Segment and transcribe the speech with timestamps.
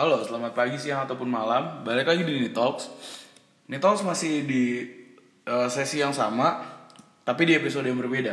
[0.00, 1.84] Halo, selamat pagi, siang, ataupun malam.
[1.84, 2.88] Balik lagi di Nitalks.
[3.68, 4.80] Nitalks masih di
[5.44, 6.56] eh, sesi yang sama,
[7.20, 8.32] tapi di episode yang berbeda.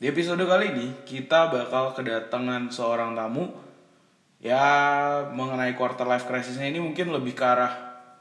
[0.00, 3.44] Di episode kali ini, kita bakal kedatangan seorang tamu
[4.40, 4.64] ya
[5.36, 7.72] mengenai quarter life crisisnya ini mungkin lebih ke arah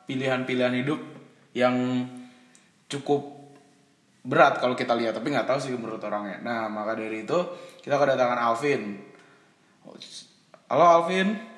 [0.03, 0.99] pilihan-pilihan hidup
[1.55, 1.79] yang
[2.91, 3.55] cukup
[4.19, 6.43] berat kalau kita lihat, tapi nggak tahu sih menurut orangnya.
[6.43, 7.39] Nah, maka dari itu
[7.79, 8.99] kita kedatangan Alvin.
[10.67, 11.54] Halo Alvin.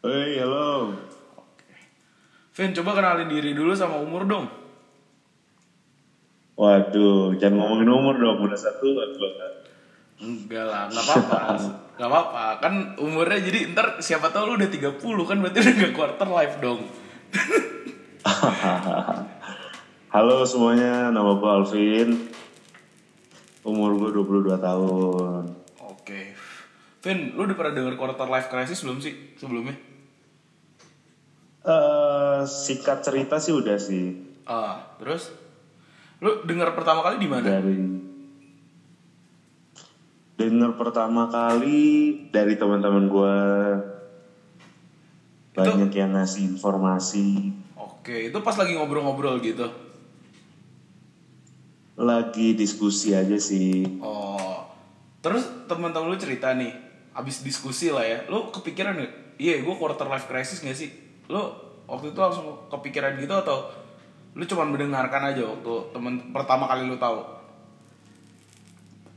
[0.00, 0.96] Hei, halo.
[2.56, 4.48] Vin, coba kenalin diri dulu sama umur dong.
[6.56, 9.52] Waduh, jangan ngomongin umur dong, udah satu banget.
[10.24, 11.40] Enggak lah, nggak apa-apa.
[12.00, 12.44] Nggak apa-apa.
[12.64, 16.56] Kan umurnya jadi ntar siapa tahu lu udah 30 kan berarti udah nggak quarter life
[16.64, 16.80] dong.
[20.16, 22.10] halo semuanya, nama gue Alvin.
[23.68, 25.44] Umur gue 22 tahun.
[25.92, 26.32] Oke.
[27.04, 29.89] Vin, lu udah pernah denger quarter life crisis belum sih sebelumnya?
[31.60, 34.16] Eh, sikat cerita sih udah sih
[34.48, 35.28] Ah, terus?
[36.18, 37.44] Lu denger pertama kali di mana?
[37.44, 37.76] dari
[40.40, 41.80] dengar pertama kali
[42.32, 43.36] dari teman-teman gue
[45.52, 49.68] banyak yang ngasih informasi Oke, itu pas lagi ngobrol-ngobrol gitu.
[52.00, 54.64] lagi diskusi aja sih Oh.
[55.20, 56.72] Terus teman-teman lu cerita nih,
[57.12, 59.36] abis diskusi lah ya, lu kepikiran gak?
[59.36, 60.88] Iya, gue quarter life crisis gak sih?
[61.30, 61.42] Lu
[61.86, 63.70] waktu itu langsung kepikiran gitu atau
[64.34, 67.40] lu cuma mendengarkan aja waktu temen pertama kali lu tahu?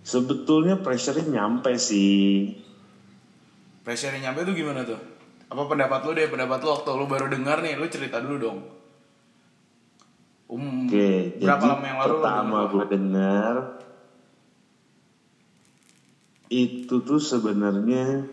[0.03, 2.59] sebetulnya pressure-nya nyampe sih
[3.84, 4.95] Pressure nyampe tuh gimana tuh?
[5.52, 8.59] Apa pendapat lu deh, pendapat lu waktu lu baru dengar nih, lu cerita dulu dong.
[10.47, 12.72] Um, Oke, berapa jadi lama yang lalu lu pertama denger?
[12.72, 13.56] gue dengar
[16.53, 18.23] itu tuh sebenarnya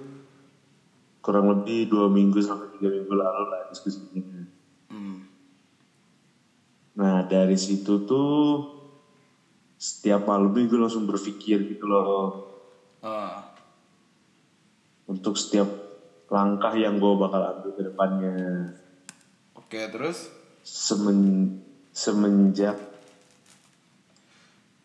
[1.21, 4.45] kurang lebih dua minggu sampai tiga minggu lalu lah diskusinya.
[4.89, 5.29] Hmm.
[6.97, 8.41] Nah dari situ tuh
[9.81, 12.51] setiap malam gue langsung berpikir gitu loh
[13.01, 13.57] Ah,
[15.09, 15.65] untuk setiap
[16.29, 18.37] langkah yang gue bakal ambil ke depannya.
[19.57, 20.29] Oke, terus?
[20.61, 21.49] Semen,
[21.97, 22.77] semenjak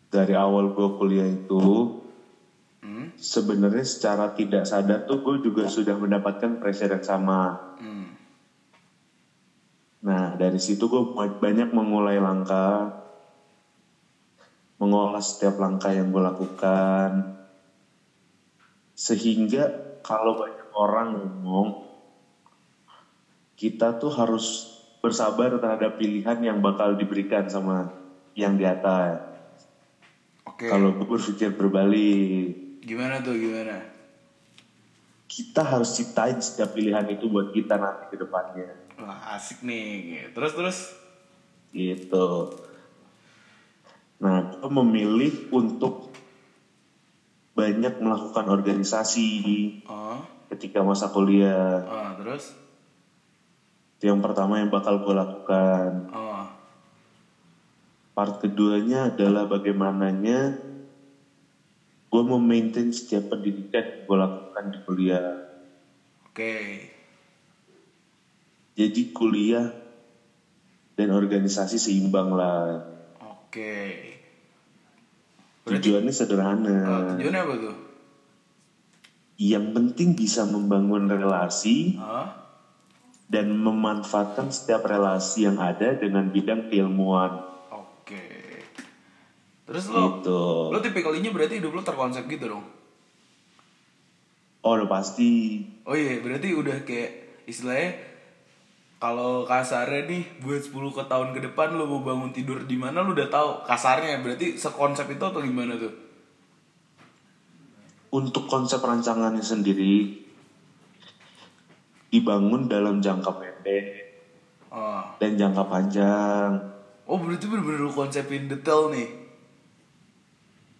[0.08, 1.60] dari awal gue kuliah itu
[2.86, 3.10] Hmm.
[3.18, 7.74] sebenarnya secara tidak sadar tuh gue juga sudah mendapatkan pressure yang sama.
[7.82, 8.14] Hmm.
[10.06, 12.94] Nah dari situ gue banyak mengulai langkah,
[14.78, 17.10] mengolah setiap langkah yang gue lakukan,
[18.94, 21.68] sehingga kalau banyak orang ngomong,
[23.58, 27.90] kita tuh harus bersabar terhadap pilihan yang bakal diberikan sama
[28.38, 29.26] yang di atas.
[30.46, 30.70] Oke.
[30.70, 33.82] Kalau gue berpikir berbalik, Gimana tuh, gimana?
[35.26, 38.72] kita harus ciptain setiap pilihan itu buat kita nanti ke depannya.
[38.96, 40.32] Wah, asik nih.
[40.32, 40.78] Terus, terus?
[41.76, 42.56] gitu.
[44.16, 46.08] Nah, gue memilih untuk
[47.52, 49.28] banyak melakukan organisasi
[49.84, 51.84] Oh, ketika masa kuliah.
[51.84, 52.56] oh terus?
[53.98, 56.08] Itu yang pertama yang bakal gue lakukan.
[56.16, 56.48] Oh,
[58.16, 60.64] Part keduanya adalah bagaimananya
[62.06, 65.28] gue memaintain setiap pendidikan yang gue lakukan di kuliah.
[66.30, 66.56] oke.
[68.76, 69.72] Jadi kuliah
[70.96, 72.84] dan organisasi seimbang lah.
[73.20, 73.76] Oke.
[75.64, 76.76] Berarti, Tujuannya sederhana.
[76.84, 77.76] oh, tujuannya apa tuh?
[79.36, 82.28] Yang penting bisa membangun relasi Oh,
[83.26, 87.42] dan memanfaatkan setiap relasi yang ada dengan bidang keilmuan
[87.74, 88.22] oke.
[89.66, 90.70] Terus lo, gitu.
[90.70, 92.62] lo tipikalinya berarti hidup lo terkonsep gitu dong?
[94.62, 95.62] Oh udah pasti.
[95.82, 97.98] Oh iya, berarti udah kayak istilahnya
[98.96, 103.02] kalau kasarnya nih buat 10 ke tahun ke depan lo mau bangun tidur di mana
[103.02, 105.94] lo udah tahu kasarnya berarti sekonsep itu atau gimana tuh?
[108.10, 110.24] Untuk konsep rancangannya sendiri
[112.08, 114.06] dibangun dalam jangka pendek
[114.66, 116.50] Oh, dan jangka panjang.
[117.06, 119.25] oh berarti bener-bener lo konsepin detail nih.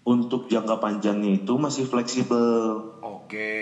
[0.07, 3.59] Untuk jangka panjangnya itu masih fleksibel, Oke.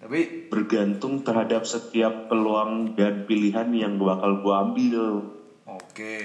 [0.00, 5.28] Tapi bergantung terhadap setiap peluang dan pilihan yang bakal gua ambil.
[5.68, 6.18] oke.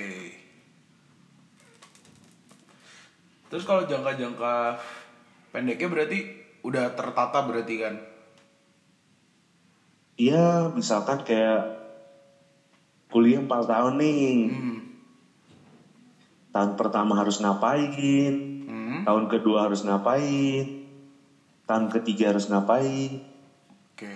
[3.51, 4.79] Terus kalau jangka-jangka
[5.51, 6.19] pendeknya berarti
[6.63, 7.95] udah tertata berarti kan?
[10.15, 11.75] Iya, misalkan kayak
[13.11, 14.31] kuliah 4 tahun nih.
[14.47, 14.79] Hmm.
[16.55, 18.46] Tahun pertama harus ngapain.
[19.07, 20.83] Tahun kedua harus ngapain,
[21.63, 23.23] tahun ketiga harus ngapain.
[23.95, 24.15] Oke.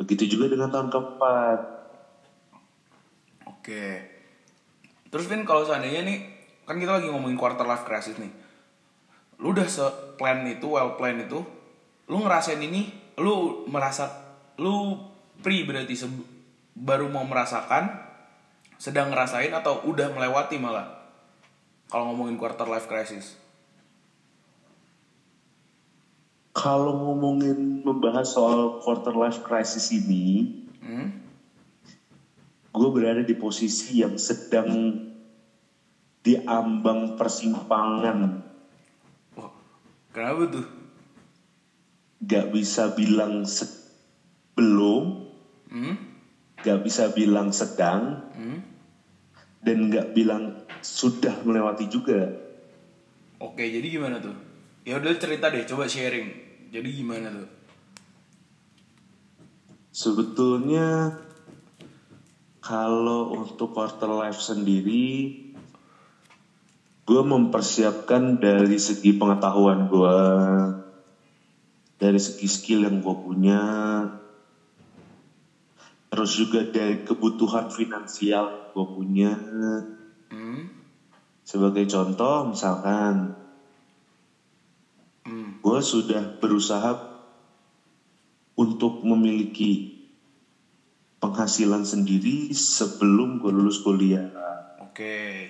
[0.00, 1.58] Begitu juga dengan tahun keempat.
[3.44, 3.84] Oke.
[5.12, 6.18] Terus Vin kalau seandainya nih
[6.64, 8.32] kan kita lagi ngomongin quarter life crisis nih.
[9.44, 9.84] Lu udah se
[10.16, 11.44] plan itu, well plan itu,
[12.08, 12.88] lu ngerasain ini,
[13.20, 14.08] lu merasa
[14.56, 14.96] lu
[15.44, 16.00] pre berarti
[16.72, 17.92] baru mau merasakan,
[18.80, 20.88] sedang ngerasain atau udah melewati malah.
[21.92, 23.49] Kalau ngomongin quarter life crisis.
[26.50, 30.50] Kalau ngomongin membahas soal quarter life crisis ini,
[30.82, 31.06] Hmm?
[32.74, 34.98] gue berada di posisi yang sedang
[36.26, 38.42] diambang persimpangan.
[39.38, 39.50] Wah,
[40.10, 40.66] kenapa tuh?
[42.26, 43.46] Gak bisa bilang
[44.58, 45.04] belum,
[45.70, 45.94] Hmm?
[46.66, 48.58] gak bisa bilang sedang, Hmm?
[49.62, 52.26] dan gak bilang sudah melewati juga.
[53.38, 54.49] Oke, jadi gimana tuh?
[54.88, 56.28] Ya udah cerita deh, coba sharing.
[56.72, 57.50] Jadi gimana tuh?
[59.92, 61.12] Sebetulnya
[62.64, 65.36] kalau untuk quarter life sendiri,
[67.04, 70.18] gue mempersiapkan dari segi pengetahuan gue,
[72.00, 73.62] dari segi skill yang gue punya,
[76.08, 79.34] terus juga dari kebutuhan finansial gue punya.
[80.30, 80.70] Hmm?
[81.44, 83.36] Sebagai contoh, misalkan.
[85.60, 86.96] Gue sudah berusaha
[88.56, 90.00] untuk memiliki
[91.20, 94.24] penghasilan sendiri sebelum gue lulus kuliah.
[94.80, 95.48] Oke.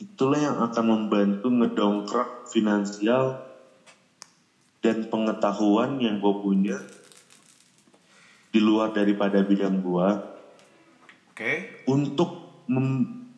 [0.00, 3.44] Itulah yang akan membantu ngedongkrak finansial
[4.80, 6.78] dan pengetahuan yang gue punya
[8.48, 10.08] di luar daripada bidang gue
[11.34, 11.52] Oke.
[11.84, 13.28] untuk mem-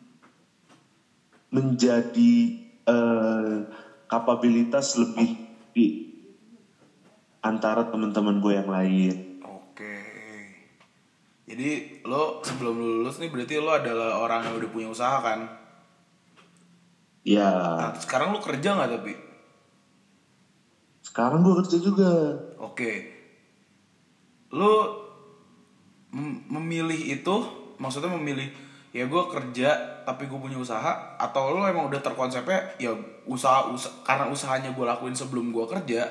[1.51, 2.33] menjadi
[2.87, 3.57] eh,
[4.11, 5.39] kapabilitas lebih
[5.71, 5.87] di
[7.39, 9.39] antara teman-teman gue yang lain.
[9.47, 9.97] Oke.
[11.47, 15.47] Jadi lo sebelum lo lulus nih berarti lo adalah orang yang udah punya usaha kan?
[17.23, 17.47] Ya,
[17.87, 19.13] Nah, sekarang lo kerja nggak tapi?
[21.01, 22.11] sekarang gue kerja juga.
[22.55, 23.11] Oke.
[24.51, 24.95] Lo
[26.11, 27.35] mem- memilih itu,
[27.75, 28.47] maksudnya memilih
[28.95, 32.91] ya gue kerja tapi gue punya usaha atau lo emang udah terkonsepnya ya
[33.25, 36.05] usaha, usaha karena usahanya gue lakuin sebelum gue kerja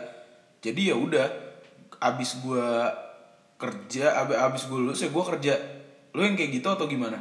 [0.60, 1.26] jadi ya udah
[2.00, 2.66] abis gue
[3.60, 5.54] kerja abis, abis gue lulus ya gue kerja.
[6.16, 7.20] Lo yang kayak gitu atau gimana?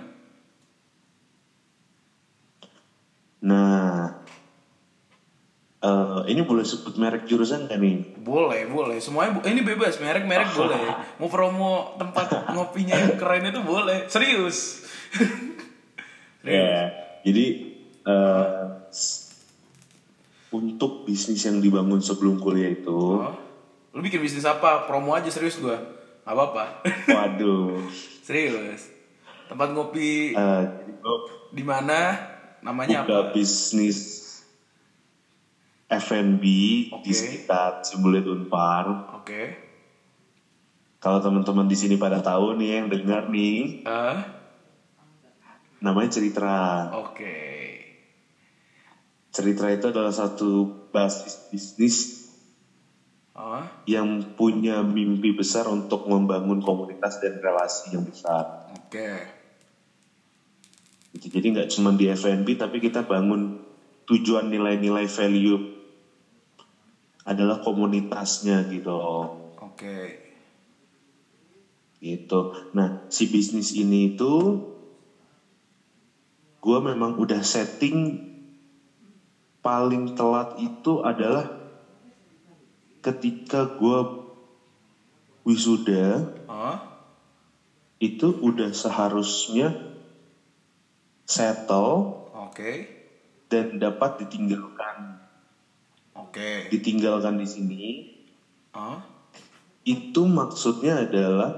[3.40, 4.12] Nah,
[5.80, 8.20] eh, ini boleh sebut merek jurusan gak nih?
[8.20, 9.00] boleh boleh.
[9.00, 10.80] Semuanya bu- ini bebas merek merek boleh.
[11.20, 14.08] Mau promo tempat ngopinya yang keren itu boleh.
[14.08, 14.84] Serius
[16.42, 16.90] Ya,
[17.22, 17.46] jadi
[18.02, 19.28] eh, s-
[20.50, 23.36] untuk bisnis yang dibangun sebelum kuliah itu, Oh.
[23.90, 24.86] Lu bikin bisnis apa?
[24.86, 25.78] Promo aja serius gua.
[26.22, 26.86] Gak apa-apa.
[27.08, 27.82] waduh,
[28.22, 28.88] serius.
[29.46, 31.16] Tempat ngopi eh, gue
[31.52, 32.14] di mana?
[32.60, 33.34] Namanya buka apa?
[33.34, 34.00] bisnis
[35.90, 37.10] F&B di Oke.
[37.12, 38.86] sekitar Cibulet Unpar.
[39.16, 39.58] Oke.
[41.00, 44.18] Kalau teman-teman di sini pada tahu nih yang dengar nih, Eh,
[45.80, 46.92] namanya Ceritra.
[47.00, 47.36] Oke.
[49.30, 52.20] Ceritra itu adalah satu basis bisnis
[53.40, 58.68] Oh, yang punya mimpi besar untuk membangun komunitas dan relasi yang besar.
[58.76, 59.16] Oke.
[61.16, 61.40] Gitu.
[61.40, 63.64] Jadi nggak cuma di F&B tapi kita bangun
[64.12, 65.56] tujuan nilai-nilai value
[67.24, 69.00] adalah komunitasnya gitu.
[69.64, 70.20] Oke.
[72.04, 72.40] Gitu.
[72.76, 74.34] Nah si bisnis ini itu
[76.60, 78.20] gue memang udah setting
[79.64, 81.48] paling telat itu adalah
[83.00, 84.00] ketika gue
[85.48, 86.36] wisuda.
[86.52, 86.78] Oh,
[88.00, 89.76] itu udah seharusnya
[91.28, 92.88] settle Oke.
[93.52, 95.20] dan dapat ditinggalkan.
[96.20, 96.68] Oke.
[96.68, 97.86] ditinggalkan di sini.
[98.76, 99.00] Oh,
[99.88, 101.56] itu maksudnya adalah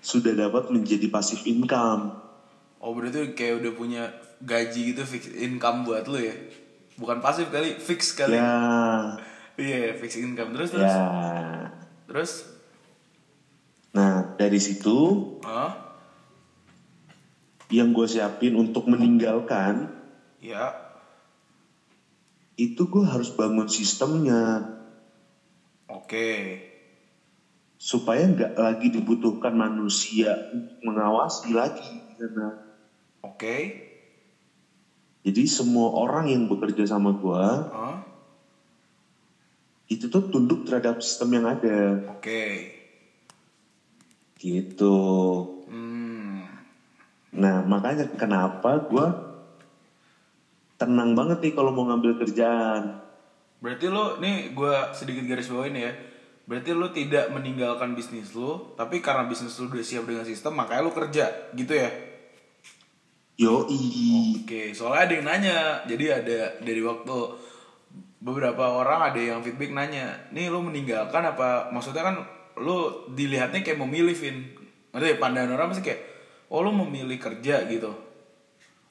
[0.00, 2.24] sudah dapat menjadi pasif income
[2.84, 4.02] Oh berarti kayak udah punya
[4.44, 6.36] gaji gitu fix income buat lu ya?
[7.00, 8.36] Bukan pasif kali, fix kali.
[8.36, 8.52] ya
[9.56, 10.84] Iya, fix income terus terus.
[10.84, 11.72] ya
[12.04, 12.32] Terus?
[13.94, 14.98] nah dari situ
[15.40, 15.70] Oh,
[17.70, 19.86] yang gue siapin untuk meninggalkan
[20.42, 20.74] ya.
[22.54, 24.66] itu gue harus bangun sistemnya
[25.86, 26.58] Oke.
[27.78, 32.14] supaya nggak lagi dibutuhkan manusia untuk mengawasi lagi di
[33.24, 33.56] Oke.
[35.24, 37.96] Jadi semua orang yang bekerja sama gue Oh,
[39.88, 42.04] itu tuh tunduk terhadap sistem yang ada.
[42.12, 42.44] Oke.
[44.44, 45.00] gitu
[45.72, 46.44] Hmm.
[47.32, 49.06] nah makanya kenapa gue
[50.76, 53.00] tenang banget nih kalau mau ngambil kerjaan
[53.64, 55.88] Berarti lo, nih gue sedikit garis bawain ya.
[56.44, 60.84] Berarti lo tidak meninggalkan bisnis lo, tapi karena bisnis lo udah siap dengan sistem, makanya
[60.84, 61.88] lo kerja, gitu ya?
[63.34, 65.58] Yoi Oke, soalnya ada yang nanya.
[65.88, 67.16] Jadi ada dari waktu
[68.22, 71.68] beberapa orang ada yang feedback nanya, nih lo meninggalkan apa?
[71.74, 72.16] Maksudnya kan
[72.60, 74.54] lo dilihatnya kayak memilih, Vin.
[74.94, 75.08] Ngerti?
[75.10, 75.16] ya?
[75.18, 76.00] Pandangan orang pasti kayak,
[76.52, 77.90] oh lo memilih kerja gitu.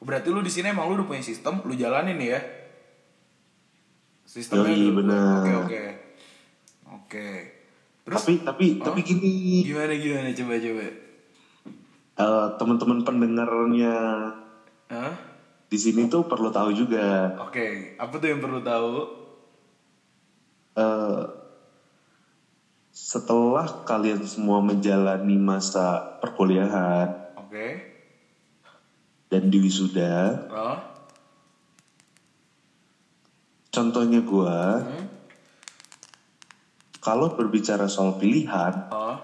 [0.04, 2.40] Berarti lo di sini emang lo udah punya sistem, lo jalanin ya?
[4.28, 5.40] Sistemnya Yoi, udah- bener.
[5.40, 5.84] Oke, oke.
[6.94, 7.28] Oke.
[8.04, 10.88] Terus tapi tapi tapi gini gimana gimana coba coba?
[12.14, 13.96] Eh, teman-teman pendengarnya
[14.88, 15.14] Hah?
[15.68, 18.94] di sini tuh perlu tahu juga Oke, apa tuh yang perlu tahu?
[20.76, 21.22] eh,
[22.94, 27.68] setelah kalian semua menjalani masa perkuliahan Oke.
[29.30, 30.78] dan di wisuda Oh.
[33.70, 35.06] contohnya gua Hmm.
[37.02, 39.18] kalau berbicara soal pilihan Oh.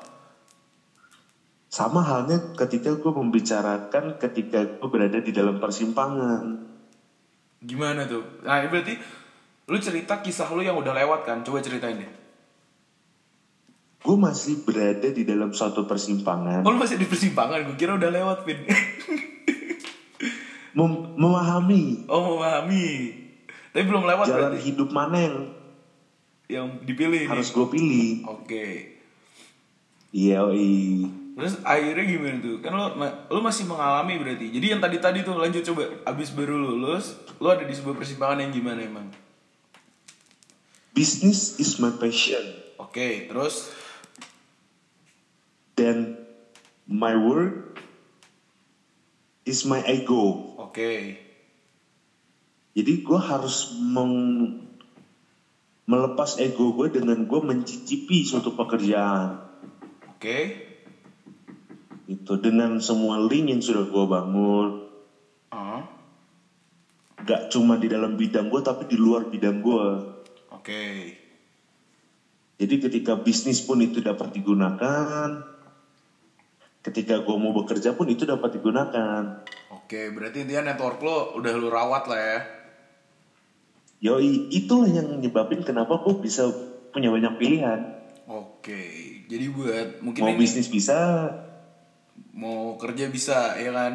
[1.79, 6.67] Sama halnya ketika gue membicarakan ketika gue berada di dalam persimpangan
[7.59, 8.43] Gimana tuh?
[8.43, 9.00] Nah, berarti
[9.65, 11.39] lu cerita kisah lu yang udah lewat kan?
[11.39, 12.12] Coba ceritain deh.
[14.00, 17.63] gue masih berada di dalam suatu persimpangan Oh, lu masih di persimpangan?
[17.63, 18.59] Gue kira udah lewat, Vin.
[20.77, 22.88] mem- memahami oh, memahami.
[23.69, 24.65] Tapi belum lewat jalan berarti.
[24.65, 25.38] hidup mana yang
[26.50, 28.67] Yang dipilih harus gue pilih Oke.
[30.09, 31.05] iya oi.
[31.39, 32.60] Terus akhirnya gimana tuh?
[32.60, 34.51] Kan lu, ma- lu masih mengalami berarti.
[34.51, 35.88] Jadi yang tadi-tadi tuh lanjut coba.
[36.03, 39.08] Abis baru lulus, lu ada di sebuah persimpangan yang gimana emang?
[40.89, 42.43] business is my passion
[42.75, 43.72] Oke, terus
[45.72, 46.19] dan
[46.84, 47.79] my work
[49.48, 50.91] is my ego oke.
[52.75, 54.60] jadi gue harus meng-
[55.88, 59.39] melepas ego gue dengan gue mencicipi suatu pekerjaan
[60.19, 60.67] Oke.
[62.09, 64.69] Itu dengan semua link yang sudah gue bangun.
[65.53, 65.85] Ah,
[67.29, 69.87] gak cuma di dalam bidang gue tapi di luar bidang gue
[70.55, 71.15] Oke.
[72.55, 75.27] jadi ketika bisnis pun itu dapat digunakan
[76.79, 79.43] ketika gue mau bekerja pun itu dapat digunakan.
[79.67, 82.39] Oke, berarti intinya network lo udah lu rawat lah ya.
[83.99, 86.47] yoi itulah yang nyebabin kenapa gue bisa
[86.95, 87.99] punya banyak pilihan.
[88.31, 88.79] Oke,
[89.27, 90.95] jadi buat mungkin mau ini bisnis bisa
[92.33, 93.93] mau kerja bisa ya kan?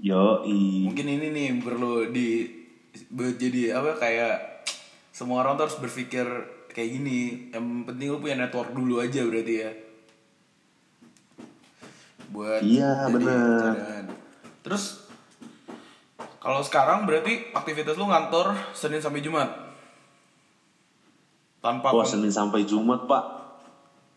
[0.00, 2.48] yoi Mungkin ini nih perlu di
[3.12, 4.64] buat jadi apa kayak
[5.12, 6.26] semua orang tuh harus berpikir
[6.72, 7.52] kayak gini.
[7.52, 9.70] Yang penting lu punya network dulu aja berarti ya.
[12.30, 14.04] Buat Iya, cadangan.
[14.62, 14.84] Terus
[16.40, 19.50] kalau sekarang berarti aktivitas lu ngantor Senin sampai Jumat.
[21.60, 23.40] Tanpa Wah Senin sampai Jumat pak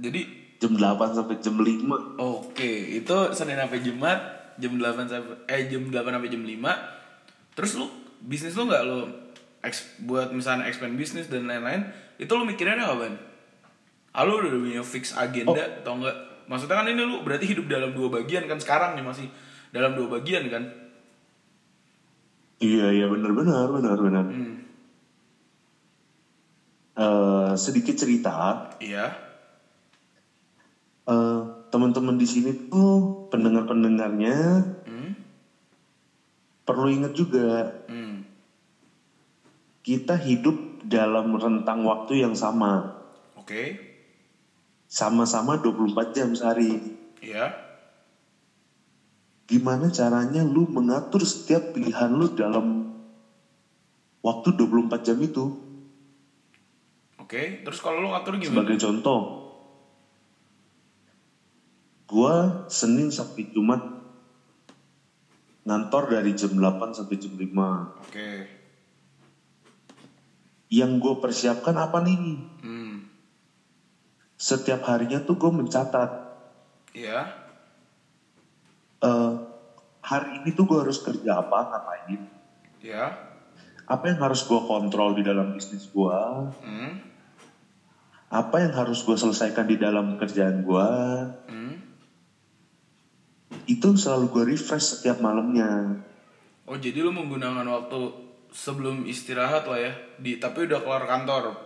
[0.04, 0.22] jadi
[0.64, 4.20] jam 8 sampai jam 5 Oke, itu Senin sampai Jumat
[4.56, 7.58] jam 8 sampai eh jam 8 sampai jam 5.
[7.60, 7.86] Terus lu
[8.24, 9.00] bisnis lu nggak lu
[9.64, 11.90] eks, buat misalnya expand bisnis dan lain-lain,
[12.20, 13.16] itu lu mikirinnya kapan?
[14.14, 16.16] Ah, lu udah punya fix agenda atau enggak?
[16.46, 19.28] Maksudnya kan ini lu berarti hidup dalam dua bagian kan sekarang nih masih
[19.74, 20.64] dalam dua bagian kan?
[22.62, 24.26] Iya iya benar benar benar benar.
[24.30, 24.56] Hmm.
[26.94, 29.33] Eh, sedikit cerita Iya.
[31.04, 35.12] Eh, teman-teman di sini tuh pendengar pendengarnya Hmm.
[36.64, 38.24] perlu ingat juga Hmm.
[39.84, 43.04] kita hidup dalam rentang waktu yang sama
[43.36, 43.76] Oke.
[44.88, 46.78] sama-sama 24 jam sehari.
[47.20, 47.52] Iya.
[49.50, 52.96] Gimana caranya lu mengatur setiap pilihan lu dalam
[54.24, 55.52] waktu 24 jam itu?
[57.20, 58.64] Oke, terus kalau lu ngatur gimana?
[58.64, 59.43] Sebagai contoh,
[62.14, 63.82] gua Senin sampai Jumat
[65.64, 68.04] ngantor dari jam 8 sampai jam 5.
[68.04, 68.32] Oke.
[70.68, 72.20] Yang gue persiapkan apa nih?
[72.66, 73.08] Hmm.
[74.36, 76.12] Setiap harinya tuh gue mencatat.
[76.94, 77.42] Iya.
[79.04, 79.32] eh,
[80.04, 82.22] hari ini tuh gue harus kerja apa, ngapain.
[82.84, 83.04] Iya.
[83.88, 86.20] Apa yang harus gue kontrol di dalam bisnis gue.
[86.60, 86.92] Hmm.
[88.34, 90.90] Apa yang harus gue selesaikan di dalam kerjaan gue.
[91.48, 91.63] Hmm.
[93.66, 96.00] Itu selalu gue refresh setiap malamnya.
[96.68, 98.00] Oh jadi lu menggunakan waktu
[98.54, 99.92] sebelum istirahat lah ya,
[100.22, 101.58] di tapi udah keluar kantor.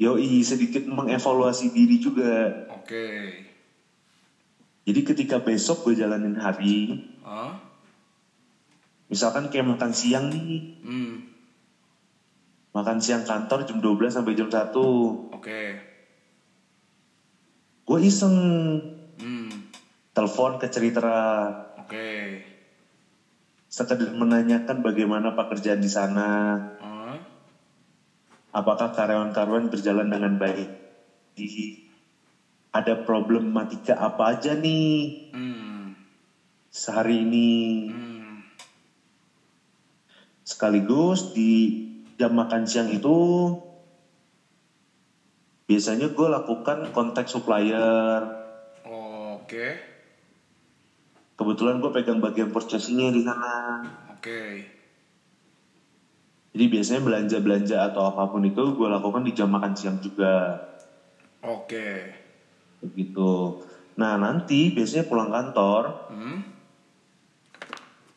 [0.00, 2.64] Yoi, sedikit mengevaluasi diri juga.
[2.72, 3.36] Oke.
[4.88, 7.52] Jadi ketika besok gue jalanin hari, Oh.
[9.12, 11.28] misalkan kayak makan siang nih, Hmm.
[12.72, 15.28] makan siang kantor jam 12 sampai jam 1.
[15.36, 15.62] Oke.
[17.84, 18.36] Gue iseng.
[20.10, 21.06] Telepon ke cerita
[21.78, 22.42] Oke.
[23.70, 27.14] sekedar menanyakan bagaimana pekerjaan di sana, Oh.
[28.50, 30.70] apakah karyawan-karyawan berjalan dengan baik.
[32.70, 35.94] Ada problematika apa aja nih Hmm.
[36.70, 37.50] sehari ini.
[37.90, 38.42] Hmm.
[40.42, 41.50] Sekaligus di
[42.18, 43.18] jam makan siang itu
[45.70, 48.26] biasanya gue lakukan kontak supplier.
[48.82, 49.89] Oke.
[51.40, 53.80] Kebetulan gue pegang bagian purchasingnya di sana.
[54.12, 54.60] Oke.
[56.52, 60.60] Jadi biasanya belanja-belanja atau apa pun itu gue lakukan di jam makan siang juga.
[61.40, 62.12] Oke.
[62.84, 63.56] Begitu.
[63.96, 66.44] Nah nanti biasanya pulang kantor, Hmm.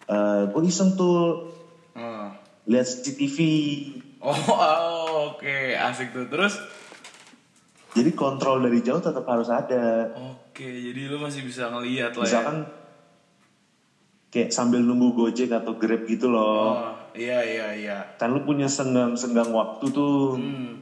[0.04, 1.48] eh gue iseng tuh
[1.96, 2.28] Oh.
[2.66, 3.38] lihat CCTV.
[4.20, 6.28] Oh, oh, oke, asik tuh.
[6.28, 6.60] Terus
[7.94, 10.10] Jadi kontrol dari jauh tetap harus ada.
[10.12, 12.42] oke, jadi lu masih bisa ngelihat lah ya.
[14.34, 16.74] Kayak sambil nunggu Gojek atau Grab gitu loh.
[16.74, 17.98] Oh, iya iya iya.
[18.18, 20.42] Kan lu punya senggang-senggang waktu tuh.
[20.42, 20.82] Hmm.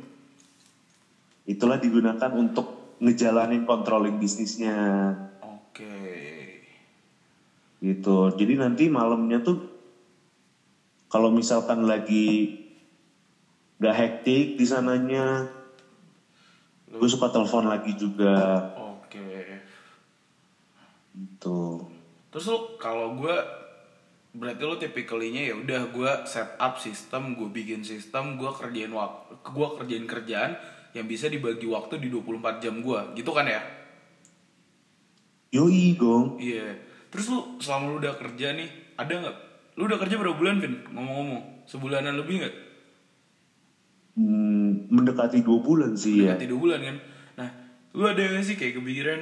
[1.43, 5.11] Itulah digunakan untuk ngejalanin controlling bisnisnya.
[5.43, 5.99] Oke.
[7.83, 8.17] Gitu.
[8.39, 9.59] Jadi nanti malamnya tuh
[11.11, 12.55] kalau misalkan lagi
[13.83, 15.43] gak hektik di sananya,
[16.87, 18.63] gue suka telepon lagi juga.
[18.79, 19.59] Oke.
[21.11, 21.59] Gitu.
[22.31, 23.35] Terus lu kalau gue
[24.31, 29.35] berarti lu tipikalinya ya udah gue set up sistem, gue bikin sistem, gue kerjain waktu,
[29.43, 30.51] gue kerjain kerjaan
[30.95, 33.59] yang bisa dibagi waktu di 24 jam gue, gitu kan ya?
[35.51, 36.39] Yoi gong.
[36.39, 36.79] Iya.
[37.11, 39.37] Terus lu selama lu udah kerja nih, ada nggak?
[39.75, 40.79] Lu udah kerja berapa bulan, Vin?
[40.87, 42.55] Ngomong-ngomong, sebulanan lebih nggak?
[44.15, 46.35] Hmm, mendekati dua bulan sih ya.
[46.35, 46.97] Mendekati dua bulan kan?
[47.35, 47.49] Nah,
[47.95, 49.19] lu ada gak sih kayak kepikiran,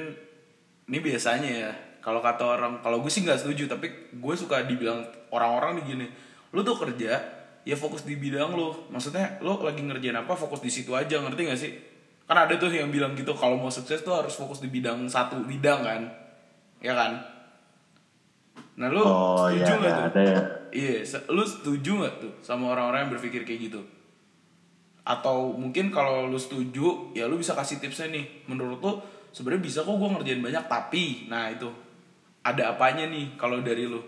[0.86, 1.70] ini biasanya ya,
[2.00, 6.06] kalau kata orang, kalau gue sih nggak setuju, tapi gue suka dibilang orang-orang nih gini,
[6.50, 7.20] lu tuh kerja,
[7.62, 8.72] ya fokus di bidang lu.
[8.88, 11.72] Maksudnya, lu lagi ngerjain apa, fokus di situ aja, ngerti gak sih?
[12.24, 15.44] Kan ada tuh yang bilang gitu, kalau mau sukses tuh harus fokus di bidang satu
[15.44, 16.02] bidang kan?
[16.80, 17.20] Ya kan?
[18.80, 20.06] Nah, lu Oh iya, setuju nggak ada, tuh?
[20.08, 20.40] ada ya.
[20.70, 23.80] Iya, se- lu setuju nggak tuh sama orang-orang yang berpikir kayak gitu?
[25.04, 28.46] Atau mungkin kalau lu setuju, ya lu bisa kasih tipsnya nih.
[28.46, 28.92] Menurut lu
[29.34, 31.68] sebenarnya bisa kok gue ngerjain banyak, tapi nah itu
[32.40, 34.00] ada apanya nih kalau dari lu?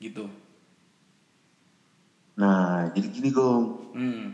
[0.00, 0.24] Gitu.
[2.34, 3.64] Nah, jadi gini gong.
[3.94, 4.24] Hmm.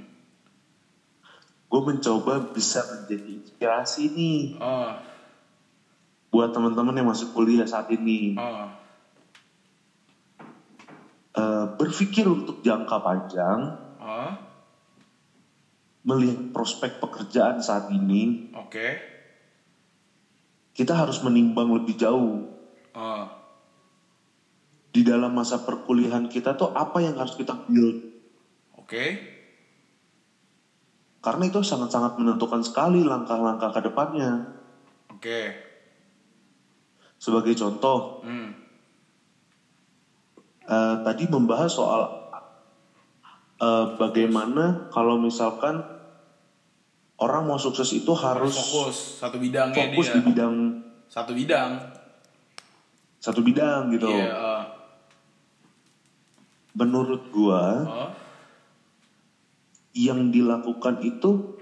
[1.70, 4.90] Gue mencoba bisa menjadi inspirasi nih Oh,
[6.30, 8.34] buat teman-teman yang masuk kuliah saat ini.
[8.38, 8.66] oh.
[11.30, 13.70] Eh, berpikir untuk jangka panjang,
[14.02, 14.32] Oh,
[16.02, 18.88] melihat prospek pekerjaan saat ini, oke.
[20.74, 22.50] kita harus menimbang lebih jauh
[22.90, 23.24] Oh,
[24.90, 28.10] di dalam masa perkuliahan kita tuh apa yang harus kita build.
[28.74, 29.04] oke.
[31.20, 34.56] Karena itu sangat-sangat menentukan sekali langkah-langkah ke depannya.
[35.12, 35.52] Oke.
[37.14, 38.56] Sebagai contoh, Hmm.
[40.62, 42.02] eh, tadi membahas soal
[43.60, 45.76] eh, bagaimana kalau misalkan
[47.20, 50.16] orang mau sukses itu harus Fokus satu bidangnya fokus dia.
[50.16, 50.54] di bidang
[51.04, 51.76] Satu bidang.
[53.20, 54.08] Satu bidang gitu.
[54.08, 54.32] Iya.
[54.32, 54.62] oh.
[56.74, 58.10] Menurut gua Oh,
[59.92, 61.58] yang dilakukan itu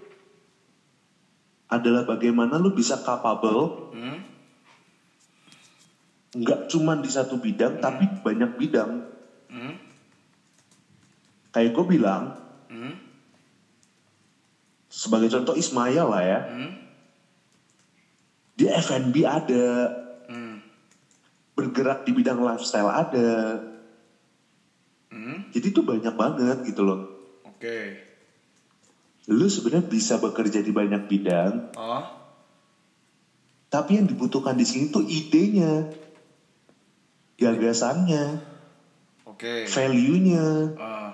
[1.69, 4.19] adalah bagaimana lu bisa capable hmm.
[6.39, 9.05] nggak cuma di satu bidang tapi banyak bidang.
[9.49, 9.75] Hmm.
[11.53, 12.37] Kayak gue bilang
[12.69, 12.95] Hmm.
[14.93, 16.71] sebagai contoh Ismail lah ya, Hmm.
[18.61, 20.08] dia F&B ada, Hmm.
[21.59, 23.59] Bergerak di bidang lifestyle ada.
[25.11, 25.51] Hmm.
[25.51, 27.01] Jadi itu banyak banget gitu loh.
[27.43, 27.99] Oke.
[29.27, 32.01] Lu sebenarnya bisa bekerja di banyak bidang, Oh,
[33.69, 35.85] tapi yang dibutuhkan di sini tuh idenya,
[37.37, 38.41] gagasannya,
[39.29, 39.69] oke.
[39.69, 40.73] value-nya.
[40.81, 41.13] Ah,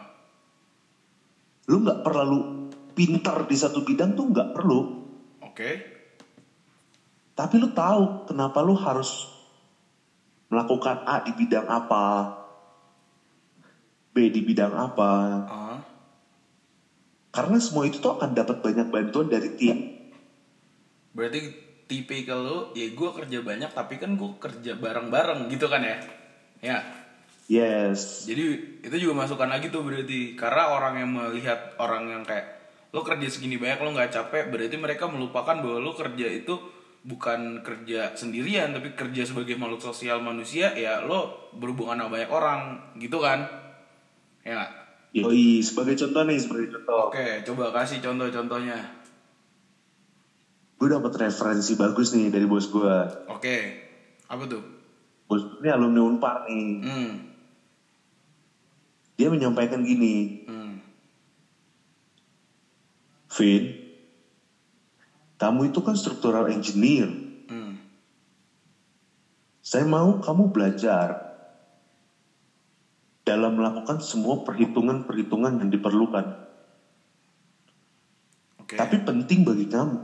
[1.66, 4.80] Lu nggak perlu pintar di satu bidang tuh nggak perlu.
[5.42, 5.70] oke.
[7.34, 9.26] Tapi lu tahu kenapa lu harus
[10.54, 12.30] melakukan A di bidang apa,
[14.14, 15.12] B di bidang apa.
[15.44, 15.78] Ah,
[17.28, 19.78] Karena semua itu tuh akan dapat banyak bantuan dari tim.
[21.10, 21.46] berarti
[21.86, 25.96] tipikal lu ya gue kerja banyak tapi kan gue kerja bareng-bareng gitu kan ya
[26.58, 26.78] ya
[27.44, 28.26] Yes.
[28.26, 32.50] jadi itu juga masukan lagi tuh berarti karena orang yang melihat orang yang kayak
[32.90, 36.56] lo kerja segini banyak lo nggak capek berarti mereka melupakan bahwa lo kerja itu
[37.04, 42.60] bukan kerja sendirian tapi kerja sebagai makhluk sosial manusia ya lo berhubungan sama banyak orang
[42.96, 43.44] gitu kan
[44.40, 44.72] ya nggak?
[45.14, 47.12] Yoi, sebagai contoh nih, sebagai contoh.
[47.12, 49.04] oke coba kasih contoh-contohnya
[50.74, 52.96] Gue dapat referensi bagus nih dari bos gue.
[53.28, 53.56] oke
[54.26, 54.64] apa tuh
[55.24, 56.68] Bos ini alumni Unpar nih.
[56.82, 57.12] hmm
[59.14, 60.72] Dia menyampaikan gini, hmm
[63.30, 63.64] Vin,
[65.34, 67.10] kamu itu kan struktural engineer.
[67.50, 67.72] hmm
[69.64, 71.24] Saya mau kamu belajar
[73.24, 76.26] dalam melakukan semua perhitungan-perhitungan yang diperlukan.
[78.60, 79.98] oke Tapi penting bagi kamu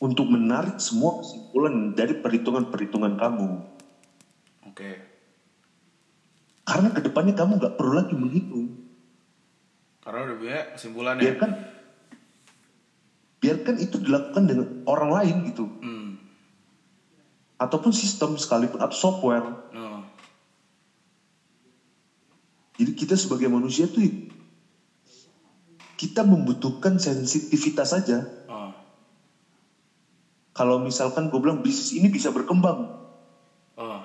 [0.00, 3.48] untuk menarik semua kesimpulan dari perhitungan-perhitungan kamu.
[4.66, 4.90] oke
[6.66, 8.68] Karena ke depannya kamu nggak perlu lagi menghitung.
[10.00, 11.50] karena udah banyak kesimpulannya Biarkan,
[13.50, 15.66] biarkan itu dilakukan dengan orang lain gitu.
[15.82, 16.08] hmm
[17.60, 19.44] Ataupun sistem sekalipun atau software.
[19.74, 20.00] oh.
[22.80, 24.00] Jadi kita sebagai manusia tuh
[26.00, 28.24] kita membutuhkan sensitivitas saja.
[28.48, 28.72] Oh.
[30.56, 32.96] Kalau misalkan gue bilang bisnis ini bisa berkembang,
[33.76, 34.00] Oh.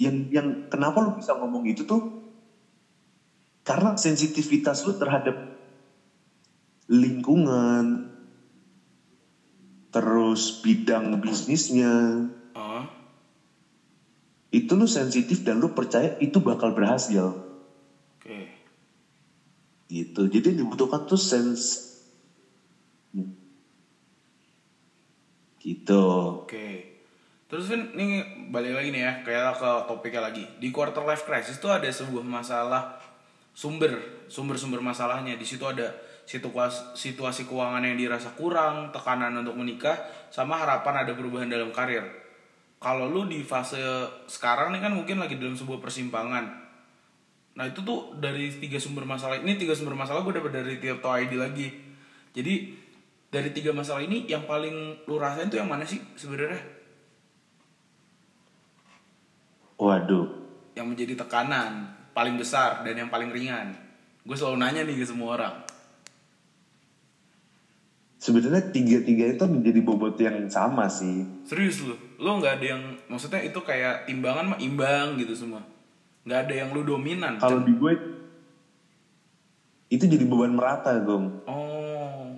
[0.00, 2.24] yang yang kenapa lu bisa ngomong itu tuh
[3.64, 5.56] karena sensitivitas lu terhadap
[6.88, 8.13] lingkungan
[9.94, 12.86] terus bidang bisnisnya Oh.
[14.50, 17.34] itu lu sensitif dan lu percaya itu bakal berhasil
[18.18, 18.40] oke
[19.86, 21.94] gitu jadi yang dibutuhkan tuh sense
[25.64, 26.04] gitu
[26.44, 26.94] Oke.
[27.48, 30.44] Terus Vin, ini balik lagi nih ya, kayak ke topiknya lagi.
[30.60, 33.00] Di quarter life crisis tuh ada sebuah masalah
[33.54, 35.38] sumber, sumber-sumber masalahnya.
[35.38, 39.96] Di situ ada situasi, situasi keuangan yang dirasa kurang, tekanan untuk menikah,
[40.32, 42.04] sama harapan ada perubahan dalam karir.
[42.80, 43.80] Kalau lu di fase
[44.28, 46.44] sekarang nih kan mungkin lagi dalam sebuah persimpangan.
[47.54, 51.08] Nah itu tuh dari tiga sumber masalah ini tiga sumber masalah gue dapat dari Tirto
[51.08, 51.68] ID lagi.
[52.34, 52.76] Jadi
[53.30, 56.60] dari tiga masalah ini yang paling lu rasain tuh yang mana sih sebenarnya?
[59.74, 60.30] waduh
[60.78, 63.74] Yang menjadi tekanan paling besar dan yang paling ringan.
[64.22, 65.54] Gue selalu nanya nih ke semua orang.
[68.24, 73.44] Sebenarnya tiga-tiga itu menjadi bobot yang sama sih Serius lu, lu nggak ada yang maksudnya
[73.44, 75.60] itu kayak timbangan mah imbang gitu semua.
[76.24, 77.36] Nggak ada yang lu dominan.
[77.36, 77.92] kalau di gue
[79.92, 82.32] itu jadi beban merata gong Oh,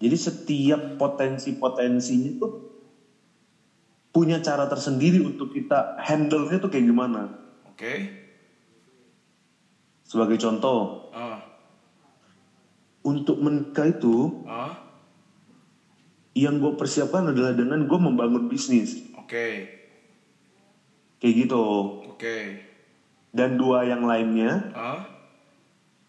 [0.00, 2.52] jadi setiap potensi-potensinya tuh
[4.10, 7.28] punya cara tersendiri untuk kita handle-nya tuh kayak gimana
[7.68, 7.92] oke.
[10.08, 11.49] sebagai contoh Ah,
[13.10, 14.78] untuk menikah itu ah,
[16.32, 19.02] yang gue persiapkan adalah dengan gue membangun bisnis.
[19.18, 19.66] Oke,
[21.18, 21.66] kayak gitu.
[22.06, 22.38] Oke.
[23.30, 25.06] dan dua yang lainnya Ah,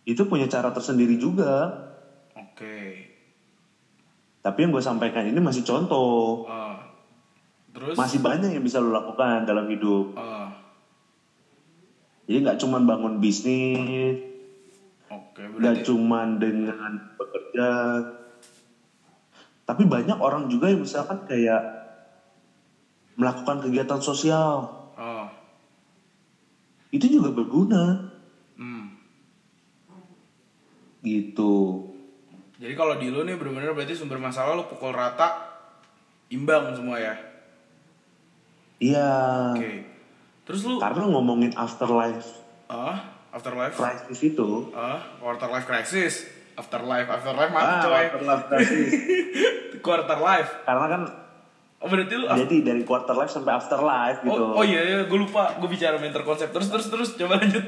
[0.05, 1.69] itu punya cara tersendiri juga.
[2.37, 3.09] Oke.
[4.41, 6.49] tapi yang gue sampaikan ini masih contoh.
[6.49, 6.81] Ah,
[7.69, 7.93] terus?
[7.93, 10.17] masih banyak yang bisa lo lakukan dalam hidup.
[10.17, 10.49] Ah,
[12.25, 14.30] jadi nggak cuma bangun bisnis
[15.11, 15.41] oke.
[15.59, 15.83] Berarti.
[15.83, 17.69] cuma dengan bekerja
[19.67, 21.63] tapi banyak orang juga yang misalkan kayak
[23.15, 25.33] melakukan kegiatan sosial Ah,
[26.93, 28.13] itu juga berguna
[28.59, 28.85] hmm.
[31.01, 31.87] gitu
[32.61, 35.49] Jadi kalau di lu nih bener-bener berarti sumber masalah lu pukul rata
[36.29, 37.17] imbang semua ya.
[38.77, 39.09] iya
[39.57, 39.73] Oke.
[40.45, 43.73] Terus lu karena ngomongin afterlife ah afterlife?
[43.75, 44.69] Crisis itu.
[44.75, 46.13] Ah quarter life crisis?
[46.55, 48.03] Afterlife afterlife mati ah, coy.
[48.11, 48.89] afterlife crisis.
[49.85, 51.01] Quarter life karena kan
[51.81, 54.37] oh berarti lu jadi dari quarter life sampai afterlife gitu.
[54.37, 55.57] oh, oh iya iya gue lupa.
[55.57, 57.09] Gue bicara mentor konsep terus terus terus.
[57.17, 57.65] Coba lanjut.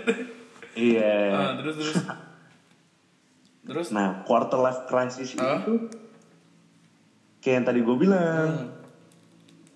[0.78, 1.16] Iya.
[1.42, 1.96] Ah, terus terus.
[3.66, 3.88] Terus?
[3.96, 5.64] Nah quarter life crisis Ah.
[5.66, 5.90] itu
[7.42, 8.50] kayak yang tadi gue bilang.
[8.54, 8.82] Hmm.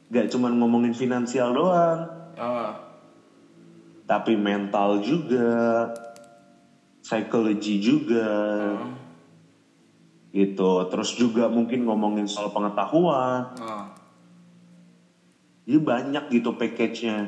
[0.07, 2.07] gak cuman ngomongin finansial doang.
[2.39, 2.86] Ah
[4.09, 5.91] tapi mental juga.
[7.03, 8.29] Psikologi juga.
[8.73, 8.95] Ah
[10.27, 10.85] gitu.
[10.93, 13.57] Terus juga mungkin ngomongin soal pengetahuan.
[13.57, 13.97] Ah
[15.67, 17.27] jadi banyak gitu package-nya.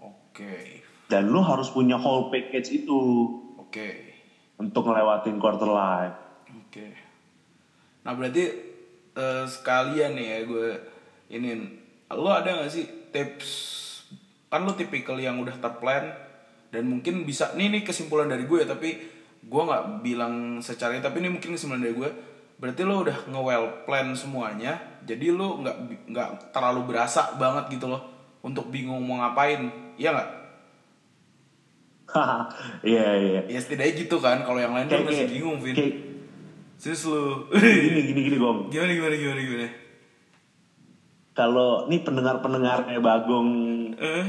[0.00, 0.80] Oke.
[1.12, 3.00] Dan lu harus punya whole package itu.
[3.60, 4.16] Oke.
[4.56, 6.16] Untuk ngelewatin quarter life.
[6.48, 6.96] Oke.
[8.08, 8.44] Nah berarti
[9.12, 10.68] eh, sekalian nih ya gue
[11.28, 11.48] ini
[12.16, 13.52] lo ada gak sih tips
[14.52, 16.12] kan lo tipikal yang udah terplan
[16.68, 19.00] dan mungkin bisa nih nih kesimpulan dari gue ya tapi
[19.40, 22.10] gue nggak bilang secara tapi ini mungkin kesimpulan dari gue.
[22.54, 28.04] Berarti lo udah nge-well plan semuanya jadi lo nggak nggak terlalu berasa banget gitu loh
[28.38, 30.30] untuk bingung mau ngapain iya nggak?
[32.84, 33.40] Iya iya.
[33.48, 35.74] ya setidaknya gitu kan kalau yang lain Kayak masih kayak- bingung Vin.
[35.74, 35.94] kayak
[36.76, 37.48] serius lu.
[37.56, 38.68] Gini gini gini gom.
[38.68, 39.68] gimana gimana gimana gimana
[41.32, 43.50] Kalau nih pendengar-pendengar kayak Bagong
[43.96, 44.24] eh?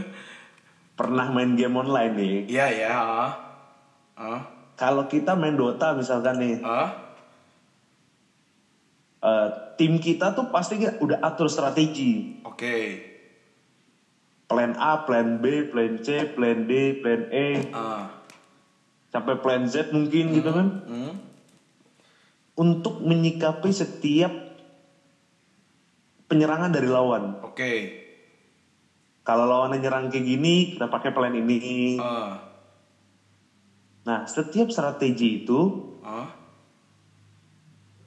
[0.96, 2.36] pernah main game online nih.
[2.48, 4.42] iya ya ah.
[4.80, 7.04] Kalau kita main Dota misalkan nih, ah.
[9.24, 9.48] Eh,
[9.80, 12.44] tim kita tuh pasti udah atur strategi.
[12.44, 12.78] oke.
[14.52, 18.12] Plan A, plan B, plan C, plan D, plan E, ah.
[19.12, 20.68] Sampai plan Z mungkin gitu kan.
[20.88, 21.14] hmm.
[22.54, 24.43] Untuk menyikapi setiap
[26.34, 27.38] penyerangan dari lawan.
[27.46, 27.74] oke
[29.24, 31.96] Kalau lawannya nyerang kayak gini, kita pakai plan ini.
[32.02, 32.42] ah
[34.04, 35.60] Nah, setiap strategi itu
[36.04, 36.28] ah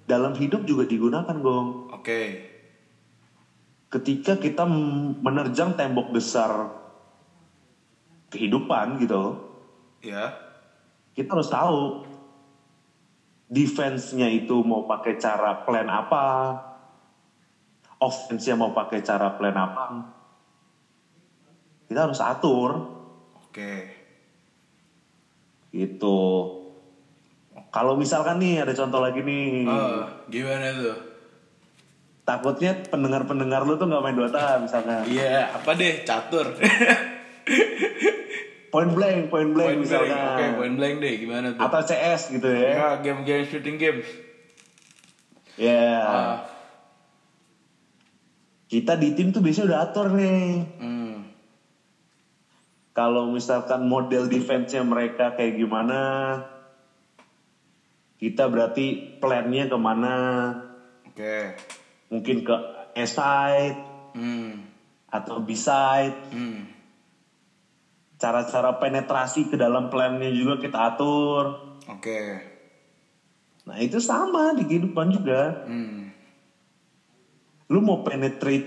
[0.04, 1.94] dalam hidup juga digunakan, Gong.
[1.94, 2.22] oke
[3.86, 4.66] Ketika kita
[5.22, 6.68] menerjang tembok besar
[8.28, 9.40] kehidupan gitu,
[10.04, 10.34] ya
[11.16, 12.04] kita harus tahu
[13.48, 16.26] defense-nya itu mau pakai cara plan apa,
[17.98, 19.84] offense-nya mau pakai cara plan apa.
[21.86, 22.70] Kita harus atur
[23.36, 23.72] oke
[25.70, 26.20] gitu.
[27.68, 30.96] Kalau misalkan nih ada contoh lagi nih, ah gimana tuh
[32.22, 35.04] takutnya pendengar-pendengar lu tuh nggak main Dota misalnya.
[35.06, 36.52] iya apa deh catur
[38.66, 40.34] Point blank, point blank point misalnya.
[40.34, 42.98] oke point blank deh gimana tuh Atau CS gitu ya.
[42.98, 44.02] game-game shooting game
[45.56, 45.88] Ya.
[46.02, 46.34] ah
[48.66, 50.66] Kita di tim tuh biasanya udah atur nih.
[50.82, 51.14] hmm
[52.90, 56.00] Kalau misalkan model defense-nya mereka kayak gimana,
[58.16, 60.14] kita berarti plan-nya ke mana?
[61.04, 61.36] oke
[62.08, 62.54] Mungkin ke
[62.96, 63.76] A-side
[64.16, 64.64] hmm
[65.12, 66.16] atau B-side.
[66.32, 66.74] hmm
[68.16, 71.60] Cara-cara penetrasi ke dalam plan-nya juga kita atur.
[71.86, 72.20] oke
[73.68, 75.52] Nah itu sama di kehidupan juga.
[75.68, 76.05] hmm
[77.66, 78.66] Lu mau penetrate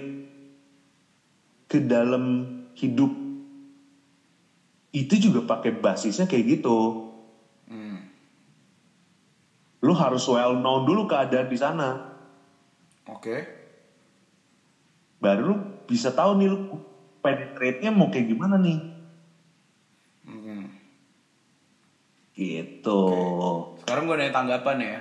[1.70, 3.12] ke dalam hidup
[4.90, 6.78] itu juga pakai basisnya kayak gitu.
[7.70, 7.98] hmm
[9.86, 11.90] Lu harus well known dulu keadaan di sana.
[13.08, 13.36] oke
[15.20, 15.56] Baru lu
[15.88, 16.58] bisa tahu nih lu
[17.24, 18.80] penetrate-nya mau kayak gimana nih.
[20.26, 20.64] hmm
[22.40, 23.02] Gitu.
[23.84, 24.98] Sekarang gue nanya tanggapan ya.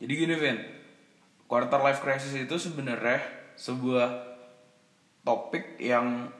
[0.00, 0.56] Jadi gini Vin,
[1.50, 3.18] quarter life crisis itu sebenarnya
[3.58, 4.06] sebuah
[5.26, 6.30] topik yang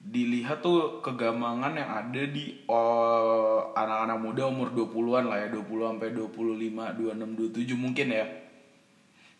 [0.00, 6.08] dilihat tuh kegamangan yang ada di oh, anak-anak muda umur 20-an lah ya, 20 sampai
[6.16, 8.26] 25, 26, 27 mungkin ya.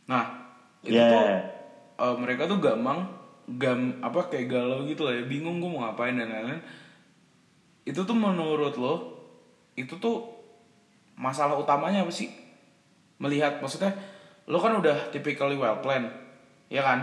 [0.07, 0.25] Nah,
[0.85, 1.09] itu Yeah.
[1.09, 1.25] tuh
[2.05, 3.09] eh, mereka tuh gamang
[3.59, 6.63] gam apa kayak galau gitu lah ya, bingung gue mau ngapain dan lain-lain.
[7.83, 8.95] Itu tuh menurut lo
[9.75, 10.31] itu tuh
[11.19, 12.31] masalah utamanya apa sih?
[13.19, 13.91] Melihat maksudnya
[14.45, 16.11] lo kan udah typically well planned,
[16.67, 16.99] ya kan?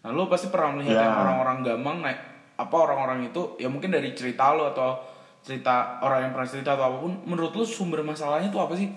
[0.00, 2.20] Nah lo pasti pernah melihat yang orang-orang gamang naik
[2.54, 5.00] apa orang-orang itu ya mungkin dari cerita lo atau
[5.40, 8.88] cerita orang yang pernah cerita atau apa pun menurut lo sumber masalahnya tuh apa sih?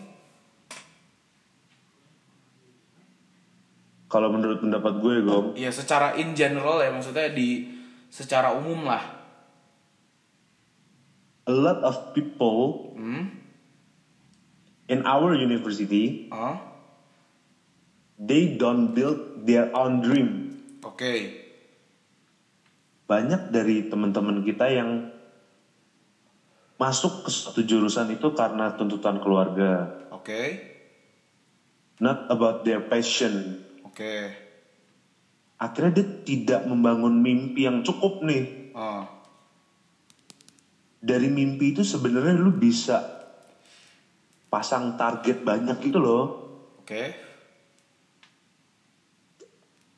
[4.05, 7.65] Kalau menurut pendapat gue, Gom, Ya secara in general ya maksudnya di
[8.07, 9.01] secara umum lah.
[11.43, 13.27] a lot of people Hmm?
[14.87, 16.55] in our university, Oh?
[18.23, 20.55] They don't build their own dream.
[20.83, 21.43] Oke.
[23.03, 25.11] Banyak dari teman-teman kita yang
[26.79, 30.41] masuk ke suatu jurusan itu karena tuntutan keluarga, Oke.
[32.01, 33.61] not about their passion.
[33.85, 34.33] Oke.
[35.61, 38.73] Akhirnya dia tidak membangun mimpi yang cukup nih.
[38.75, 39.05] Oh.
[41.03, 42.99] Dari mimpi itu sebenarnya lu bisa
[44.51, 46.23] pasang target banyak gitu loh.
[46.83, 47.32] Oke.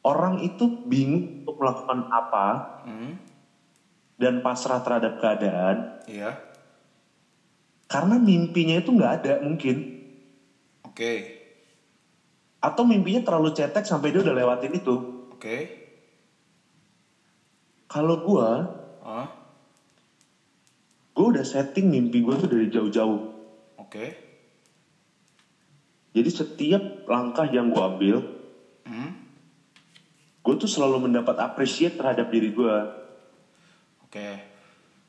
[0.06, 2.46] Orang itu bingung untuk melakukan apa
[2.86, 3.18] Hmm.
[4.16, 6.38] dan pasrah terhadap keadaan Iya.
[7.86, 9.82] karena mimpinya itu nggak ada mungkin
[10.86, 11.14] Oke.
[12.62, 14.96] atau mimpinya terlalu cetek sampai dia udah lewatin itu.
[15.34, 15.58] Oke.
[17.86, 18.50] Kalau gua,
[19.02, 19.28] Oh.
[21.14, 23.22] gua udah setting mimpi gua tuh dari jauh-jauh.
[23.78, 24.06] Oke.
[26.14, 28.22] Jadi setiap langkah yang gua ambil,
[28.86, 29.25] Hmm?
[30.46, 32.78] Gue tuh selalu mendapat appreciate terhadap diri gue
[34.06, 34.30] Oke.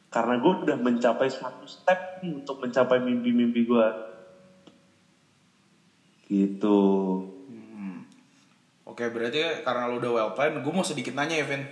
[0.09, 3.87] karena gue udah mencapai satu step nih untuk mencapai mimpi-mimpi gue
[6.27, 6.81] gitu
[8.97, 11.69] Oke, berarti karena lu udah well plan, gue mau sedikit nanya ya, Vin.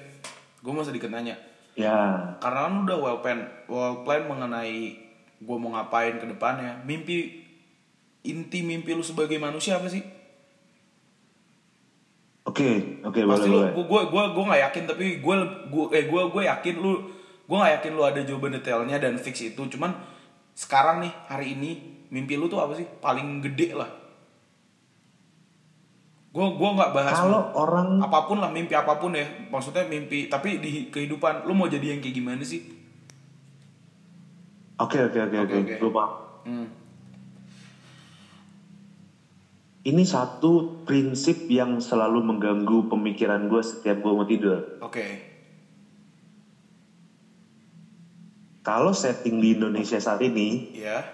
[0.61, 1.41] Gue mau sedikit nanya.
[1.73, 5.01] ya Karena lu udah well plan, well plan mengenai
[5.41, 6.85] gue mau ngapain ke depannya.
[6.85, 7.49] Mimpi
[8.29, 10.05] inti mimpi lu sebagai manusia apa sih?
[12.55, 12.71] Oke
[13.03, 15.35] oke boleh Pasti lu boleh gue gue gue nggak yakin tapi gue
[15.75, 16.93] gue eh gue gue yakin lu
[17.45, 19.59] gue nggak yakin lu ada jawaban detailnya dan fix itu.
[19.59, 19.91] Cuman
[20.55, 21.71] sekarang nih hari ini
[22.09, 22.87] mimpi lu tuh apa sih?
[22.87, 23.91] Paling gede lah.
[26.31, 30.27] Gue gue nggak bahas kalau orang apa pun lah mimpi apa pun ya maksudnya mimpi
[30.31, 32.59] tapi di kehidupan lu mau jadi yang kayak gimana sih
[34.83, 35.75] oke oke oke Oke, oke oke.
[35.79, 36.13] gue paham
[36.43, 36.67] hmm.
[39.85, 44.81] Ini satu prinsip yang selalu mengganggu pemikiran gue setiap gue mau tidur.
[44.81, 45.37] Oke.
[48.65, 51.05] Kalau setting di Indonesia saat ini ya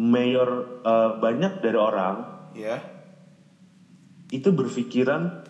[0.00, 2.16] mayor eh, banyak dari orang
[2.56, 2.80] ya
[4.32, 5.44] itu berpikiran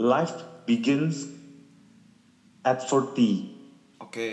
[0.00, 1.28] life begins
[2.64, 4.28] at 40 oke.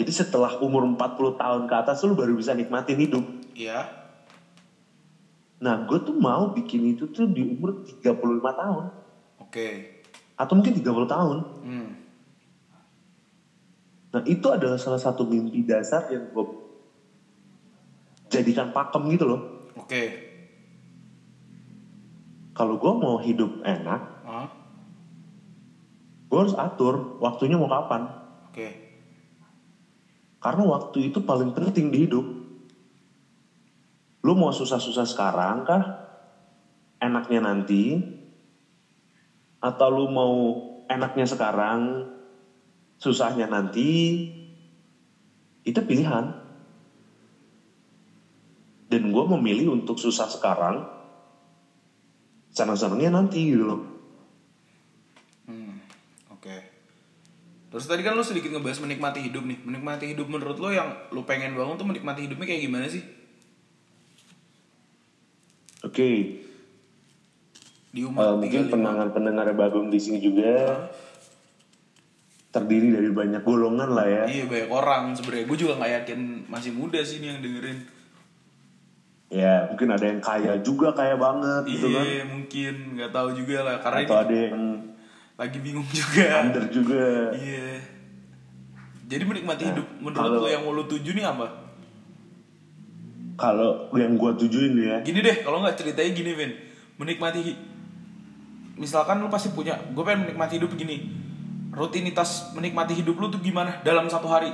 [0.00, 3.20] Jadi setelah umur 40 tahun ke atas lu baru bisa nikmatin hidup.
[3.52, 3.99] Ya
[5.60, 8.84] nah gue tuh mau bikin itu tuh di umur 35 tahun
[9.44, 9.68] oke
[10.40, 11.90] atau mungkin 30 tahun hmm.
[14.10, 16.44] Nah itu adalah salah satu mimpi dasar yang gue
[18.30, 19.70] jadikan pakem gitu loh.
[19.78, 20.02] oke
[22.50, 24.48] Kalau gue mau hidup enak, Hah?
[26.28, 28.10] gue harus atur waktunya mau kapan.
[28.50, 28.68] oke
[30.42, 32.26] Karena waktu itu paling penting di hidup.
[34.20, 35.84] Lu mau susah-susah sekarang kah?
[37.00, 37.96] Enaknya nanti?
[39.60, 40.34] Atau lu mau
[40.88, 42.08] enaknya sekarang,
[43.00, 43.88] susahnya nanti?
[45.64, 46.36] Itu pilihan.
[48.90, 51.00] Dan gue memilih untuk susah sekarang,
[52.50, 53.80] senang-senangnya nanti gitu loh.
[55.46, 55.74] hmm.
[56.34, 56.56] oke
[57.70, 61.22] terus tadi kan lu sedikit ngebahas menikmati hidup nih menikmati hidup menurut lu yang lu
[61.22, 63.06] pengen bangun tuh menikmati hidupnya kayak gimana sih
[65.80, 66.10] Oke,
[67.90, 70.86] di eh, umur mungkin 35 pendengar-pendengar Bagong di sini juga.
[72.50, 74.24] Terdiri dari banyak golongan lah ya.
[74.26, 75.46] iya banyak orang sebenarnya.
[75.46, 77.78] Gue juga nggak yakin masih muda sih nih yang dengerin.
[79.30, 82.02] Ya, mungkin ada yang kaya juga kaya banget gitu kan.
[82.02, 82.74] iya mungkin.
[82.98, 84.58] Nggak tahu juga lah karena Atau ini ada yang
[85.38, 86.24] lagi bingung juga.
[86.42, 87.06] Under juga.
[87.32, 87.78] iya.
[89.06, 91.69] Jadi menikmati hidup menurut kalau- lo yang mau lo tuju nih apa
[93.40, 96.52] Kalau yang gua tujuin ya, gini deh kalau nggak ceritanya gini Vin
[97.00, 97.56] menikmati
[98.76, 101.08] misalkan lo pasti punya gue pengen menikmati hidup gini
[101.72, 104.52] rutinitas menikmati hidup lo tuh gimana dalam satu hari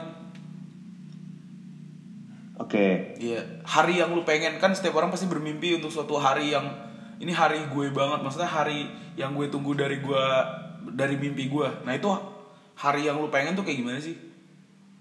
[2.59, 6.67] oke, Iya, hari yang lu pengen kan setiap orang pasti bermimpi untuk suatu hari yang
[7.23, 10.25] ini hari gue banget, maksudnya hari yang gue tunggu dari gue
[10.93, 11.69] dari mimpi gue.
[11.87, 12.11] Nah itu
[12.77, 14.17] hari yang lu pengen tuh kayak gimana sih?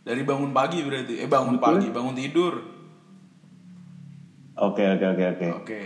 [0.05, 1.65] Dari bangun pagi berarti, eh bangun Betul.
[1.65, 2.53] pagi, bangun tidur.
[4.55, 5.47] Oke, oke, oke, oke.
[5.63, 5.81] Oke,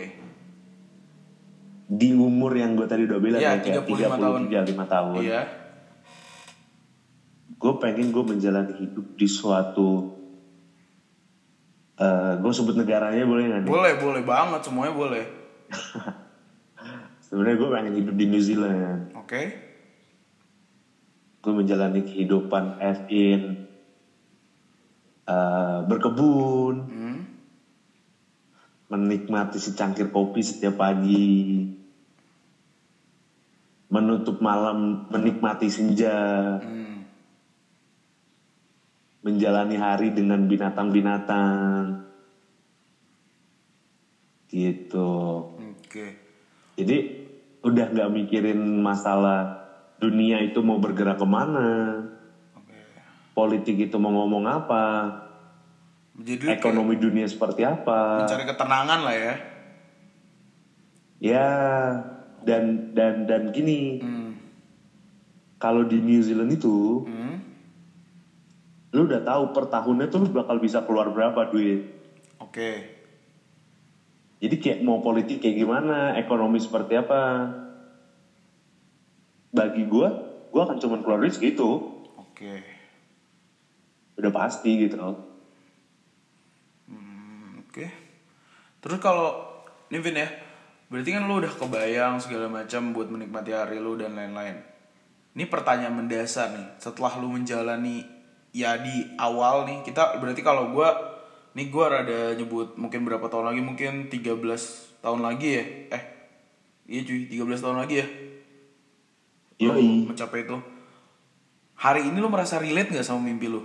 [1.90, 4.40] Di umur yang gue tadi udah bilang Iya, ya, kayak 35 tahun.
[4.46, 5.22] 33, 5 tahun.
[5.26, 5.42] iya,
[7.60, 10.16] Gue pengen gue menjalani hidup di suatu,
[12.00, 15.26] eh gue sebut negaranya boleh nggak boleh, boleh banget, semuanya boleh.
[17.28, 19.12] Sebenarnya gue pengen hidup di New Zealand.
[19.14, 19.42] Oke,
[21.40, 23.68] gue menjalani kehidupan as in
[25.26, 27.09] eh, berkebun, hmm.
[28.90, 31.62] Menikmati secangkir kopi setiap pagi,
[33.90, 37.06] menutup malam menikmati senja, Hmm.
[39.22, 42.02] menjalani hari dengan binatang-binatang,
[44.50, 45.46] gitu.
[45.54, 46.08] oke,
[46.80, 46.98] Jadi
[47.60, 49.60] udah nggak mikirin masalah
[50.00, 52.08] dunia itu mau bergerak ke mana,
[52.56, 52.80] oke.
[53.38, 54.86] politik itu mau ngomong apa,
[56.20, 58.28] Jadi lu kayak ekonomi dunia seperti apa.
[58.28, 59.34] mencari ketenangan lah ya.
[61.20, 61.48] Ya,
[62.44, 64.32] dan dan dan gini, Hmm.
[65.60, 67.36] kalau di New Zealand itu, Hmm.
[68.92, 71.88] lu udah tahu per tahunnya tuh lu bakal bisa keluar berapa duit.
[72.40, 72.96] Oke,
[74.40, 77.52] Jadi kayak mau politik kayak gimana, ekonomi seperti apa.
[79.52, 80.16] Bagi gua,
[80.48, 81.84] gua akan cuma keluar duit segitu.
[82.16, 82.56] oke.
[84.16, 85.29] Udah pasti gitu.
[87.70, 87.86] Oke.
[88.82, 89.46] Terus kalau
[89.94, 90.30] ini Vin ya,
[90.90, 94.58] berarti kan lu udah kebayang segala macam buat menikmati hari lu dan lain-lain.
[95.38, 98.02] Ini pertanyaan mendasar nih setelah lu menjalani
[98.50, 100.90] ya di awal nih kita berarti kalau gua
[101.54, 105.64] nih gua rada nyebut mungkin berapa tahun lagi mungkin 13 tahun lagi ya?
[105.94, 106.04] Eh
[106.90, 108.08] iya cuy 13 tahun lagi ya?
[109.70, 110.10] Yoi.
[110.10, 110.58] mencapai itu.
[111.78, 113.62] Hari ini lu merasa relate nggak sama mimpi lu?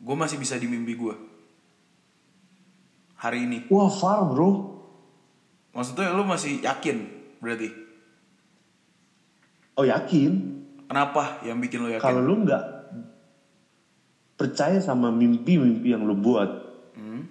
[0.00, 1.31] Gue masih bisa di mimpi gue
[3.22, 4.50] hari ini Wah far bro.
[5.70, 7.06] maksudnya lu masih yakin
[7.38, 7.70] berarti
[9.72, 10.60] Oh yakin.
[10.84, 12.64] kenapa yang bikin lu yakin Kalau lu nggak
[14.36, 16.50] percaya sama mimpi-mimpi yang lu buat,
[16.92, 17.24] Hmm?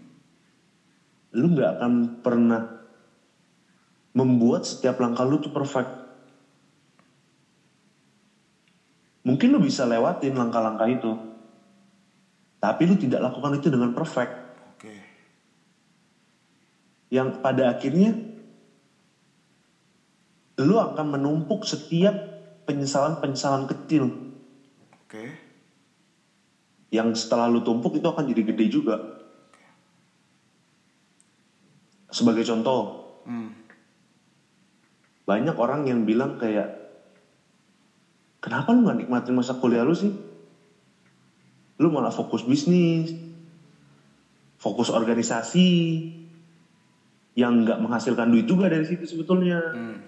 [1.37, 1.93] lu nggak akan
[2.25, 2.81] pernah
[4.17, 5.91] membuat setiap langkah lu tuh perfect.
[9.21, 11.11] Mungkin lu bisa lewatin langkah-langkah itu,
[12.57, 14.40] tapi lu tidak lakukan itu dengan perfect.
[17.11, 18.15] Yang pada akhirnya
[20.63, 22.15] lu akan menumpuk setiap
[22.69, 24.13] penyesalan-penyesalan kecil
[24.93, 25.51] oke
[26.91, 28.95] yang setelah lu tumpuk itu akan jadi gede juga.
[32.11, 32.79] Sebagai contoh,
[33.23, 33.49] hmm.
[35.23, 36.67] banyak orang yang bilang kayak,
[38.43, 40.11] kenapa lu gak nikmatin masa kuliah lu sih?
[41.79, 43.15] Lu malah fokus bisnis,
[44.59, 45.71] fokus organisasi,
[47.37, 49.59] yang nggak menghasilkan duit juga dari situ sebetulnya.
[49.71, 49.99] Hmm.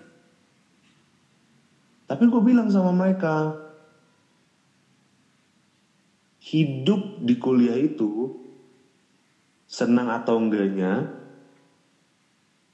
[2.03, 3.55] Tapi gue bilang sama mereka,
[6.43, 8.35] hidup di kuliah itu
[9.65, 11.09] senang atau enggaknya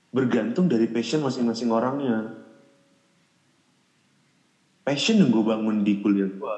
[0.09, 2.33] bergantung dari passion masing-masing orangnya.
[4.81, 6.57] Passion yang gue bangun di kuliah gue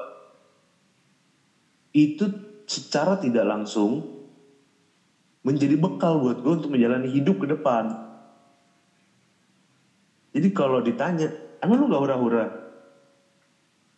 [1.92, 2.24] itu
[2.64, 4.21] secara tidak langsung
[5.42, 7.90] menjadi bekal buat gue untuk menjalani hidup ke depan.
[10.32, 11.28] Jadi kalau ditanya,
[11.60, 12.46] emang lu gak hura-hura?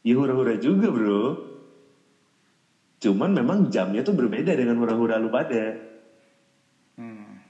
[0.04, 1.22] Ya hura-hura juga bro.
[3.00, 5.76] Cuman memang jamnya tuh berbeda dengan hura-hura lu pada.
[6.96, 7.40] Hmm.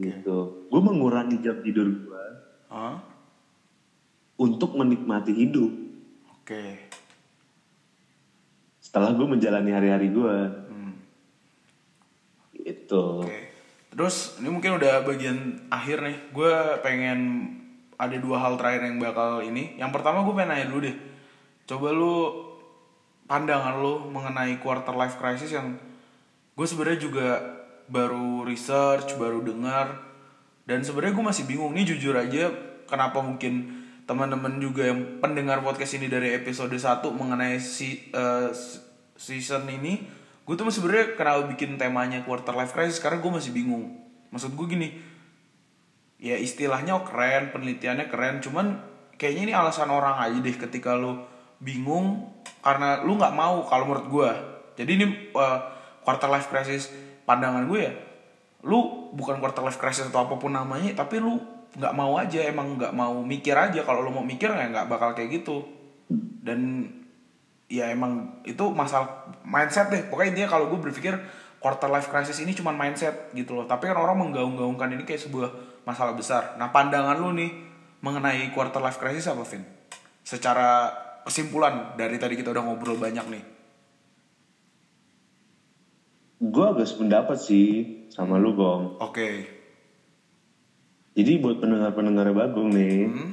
[0.00, 0.68] Gitu.
[0.72, 2.24] Gue mengurangi jam tidur gue
[2.72, 3.04] Hah?
[4.40, 5.68] untuk menikmati hidup.
[6.32, 6.64] oke
[8.80, 10.36] Setelah gue menjalani hari-hari gue.
[12.90, 13.22] Gitu.
[13.22, 13.38] Oke.
[13.94, 16.16] Terus ini mungkin udah bagian akhir nih.
[16.34, 16.50] Gue
[16.82, 17.18] pengen
[17.94, 19.78] ada dua hal terakhir yang bakal ini.
[19.78, 20.96] Yang pertama gue pengen nanya dulu deh.
[21.70, 22.14] Coba lu
[23.30, 25.78] pandangan lu mengenai quarter life crisis yang
[26.58, 27.28] gue sebenarnya juga
[27.86, 30.02] baru research, baru dengar
[30.66, 32.50] dan sebenarnya gue masih bingung nih jujur aja
[32.86, 38.50] kenapa mungkin teman-teman juga yang pendengar podcast ini dari episode 1 mengenai si eh,
[39.14, 40.19] season ini
[40.50, 44.02] gue tuh sebenarnya kenapa bikin temanya quarter life crisis karena gue masih bingung.
[44.34, 44.88] Maksud gue gini
[46.18, 48.82] ya istilahnya keren penelitiannya keren cuman
[49.14, 51.22] kayaknya ini alasan orang aja deh ketika lu
[51.62, 52.34] bingung
[52.66, 54.30] karena lu nggak mau kalau menurut gue
[54.76, 55.58] jadi ini eh,
[56.04, 56.92] quarter life crisis
[57.24, 57.94] pandangan gue ya
[58.68, 61.40] lu bukan quarter life crisis atau apa pun namanya tapi lu
[61.70, 63.86] nggak mau aja emang nggak mau mikir aja.
[63.86, 65.62] Kalau lu mau mikir ya nggak bakal kayak gitu.
[66.42, 66.90] Dan
[67.70, 70.02] ya emang itu masalah mindset deh.
[70.10, 71.14] Pokoknya intinya kalau gue berpikir
[71.62, 73.64] quarter life crisis ini cuma mindset gitu loh.
[73.64, 75.48] Tapi kan orang menggaung-gaungkan ini kayak sebuah
[75.86, 76.58] masalah besar.
[76.58, 77.50] Nah pandangan lu nih
[78.02, 79.62] mengenai quarter life crisis apa Vin?
[80.26, 80.90] Secara
[81.22, 83.44] kesimpulan dari tadi kita udah ngobrol banyak nih.
[86.40, 87.68] Gue agak sependapat sih
[88.10, 88.98] sama lu Gong.
[88.98, 89.30] oke.
[91.10, 93.30] Jadi buat pendengar-pendengar Bagong nih, Hmm?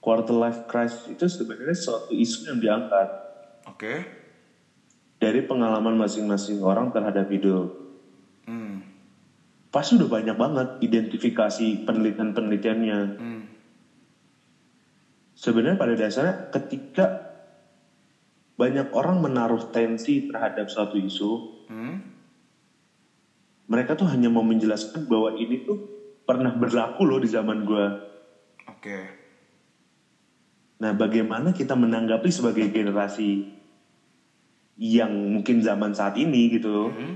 [0.00, 3.08] Quarter life crisis itu sebenarnya suatu isu yang diangkat
[3.68, 3.94] oke
[5.20, 7.68] dari pengalaman masing-masing orang terhadap hidup.
[8.48, 8.80] hmm.
[9.68, 13.00] Pasti udah banyak banget identifikasi penelitian-penelitiannya.
[13.20, 13.42] Hmm.
[15.36, 17.06] Sebenarnya pada dasarnya ketika
[18.56, 22.02] banyak orang menaruh tensi terhadap suatu isu, Hmm?
[23.70, 25.78] mereka tuh hanya mau menjelaskan bahwa ini tuh
[26.26, 27.94] pernah berlaku loh di zaman gua.
[28.66, 29.19] oke
[30.80, 33.44] Nah, bagaimana kita menanggapi sebagai generasi
[34.80, 36.88] yang mungkin zaman saat ini gitu?
[36.88, 37.14] Hmm?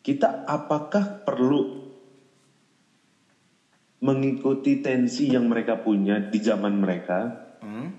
[0.00, 1.90] Kita apakah perlu
[4.00, 7.50] mengikuti tensi yang mereka punya di zaman mereka?
[7.60, 7.98] Hmm?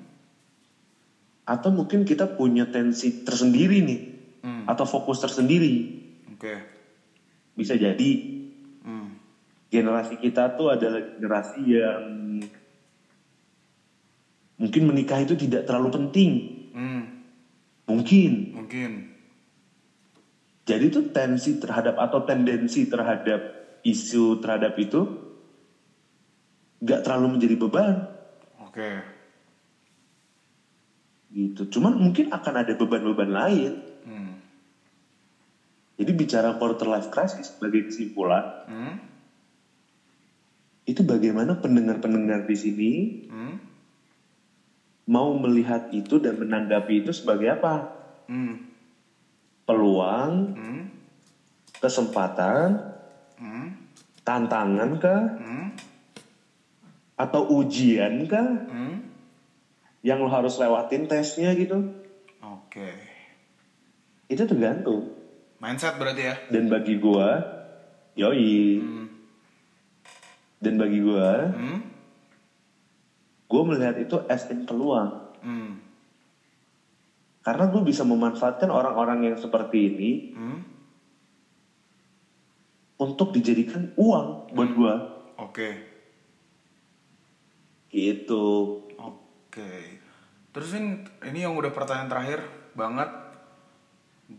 [1.43, 4.01] Atau mungkin kita punya tensi tersendiri nih?
[4.47, 4.63] Hmm.
[4.65, 6.01] Atau fokus tersendiri?
[6.31, 6.53] oke
[7.53, 8.11] Bisa jadi
[8.81, 9.13] Hmm.
[9.69, 12.01] generasi kita tuh adalah generasi yang
[14.61, 16.31] mungkin menikah itu tidak terlalu penting.
[16.71, 17.01] Hmm.
[17.89, 18.53] Mungkin.
[18.53, 18.91] mungkin
[20.61, 23.41] Jadi itu tensi terhadap atau tendensi terhadap
[23.81, 25.01] isu terhadap itu
[26.85, 28.05] nggak terlalu menjadi beban
[28.61, 29.01] Oke.
[31.33, 31.65] gitu.
[31.67, 33.73] Cuman mungkin akan ada beban-beban lain.
[34.05, 34.31] Hmm.
[35.97, 38.95] Jadi bicara quarter life crisis sebagai kesimpulan, Hmm.
[40.85, 42.91] itu bagaimana pendengar-pendengar di sini
[43.27, 43.70] Hmm.
[45.11, 47.91] Mau melihat itu dan menanggapi itu sebagai apa?
[48.31, 48.63] Hmm.
[49.67, 50.81] Peluang, Hmm.
[51.83, 52.79] kesempatan,
[53.35, 53.75] Hmm.
[54.23, 55.23] tantangan kah?
[55.35, 55.75] Hmm.
[57.19, 58.71] Atau ujian kah?
[58.71, 59.03] Hmm.
[59.99, 61.91] Yang lo harus lewatin tesnya gitu?
[62.39, 62.95] Oke.
[64.31, 65.11] Itu tergantung.
[65.59, 66.35] Mindset berarti ya.
[66.49, 67.37] Dan bagi gua,
[68.15, 68.79] yoi.
[68.79, 69.05] Hmm.
[70.57, 71.90] Dan bagi gua, Hmm.
[73.51, 75.11] Gua melihat itu as in peluang.
[75.43, 75.83] Hmm.
[77.41, 80.61] Karena gue bisa memanfaatkan orang-orang yang seperti ini Hmm.
[83.01, 84.93] untuk dijadikan uang buat gua.
[85.41, 85.69] Oke.
[87.89, 88.45] Gitu.
[88.95, 89.73] Oke.
[90.53, 92.39] Terus Vin, ini yang udah pertanyaan terakhir
[92.77, 93.09] banget.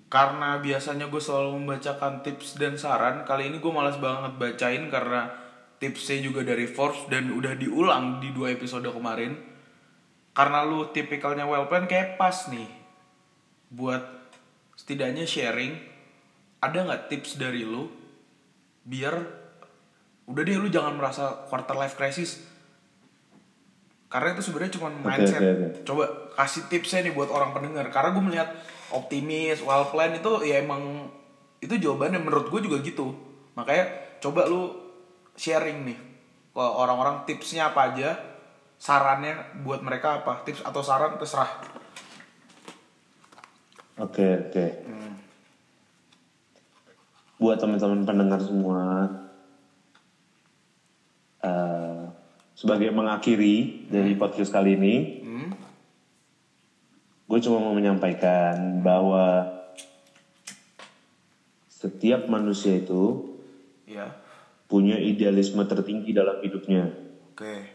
[0.08, 5.41] Karena biasanya gue selalu membacakan tips dan saran, kali ini gue malas banget bacain karena
[5.82, 9.34] tipsnya juga dari Forbes dan udah diulang di dua episode kemarin.
[10.30, 12.70] Karena lu tipikalnya well plan kayak pas nih
[13.74, 14.06] buat
[14.78, 15.74] setidaknya sharing.
[16.62, 17.90] Ada nggak tips dari lu
[18.86, 19.18] biar
[20.30, 22.52] udah deh lu jangan merasa quarter life crisis
[24.12, 25.40] karena itu sebenarnya cuma mindset.
[25.40, 25.66] oke, oke.
[25.88, 26.04] Coba
[26.36, 27.88] kasih tipsnya nih buat orang pendengar.
[27.88, 28.48] Karena gue melihat
[28.92, 31.08] optimis, well plan itu ya emang
[31.64, 33.16] itu jawabannya menurut gue juga gitu.
[33.56, 33.88] Makanya
[34.20, 34.91] coba lu
[35.36, 35.98] sharing nih
[36.52, 38.10] ke orang-orang tipsnya apa aja,
[38.76, 41.48] sarannya buat mereka apa, tips atau saran terserah.
[43.96, 44.66] Oke, oke.
[47.40, 49.08] Buat teman-teman pendengar semua,
[51.42, 52.02] eh,
[52.54, 55.50] sebagai mengakhiri dari podcast kali ini, Hmm?
[57.26, 59.48] gue cuma mau menyampaikan bahwa
[61.66, 63.32] setiap manusia itu
[63.88, 64.21] Ya.
[64.72, 66.88] Punya idealisme tertinggi dalam hidupnya.
[67.28, 67.68] Oke.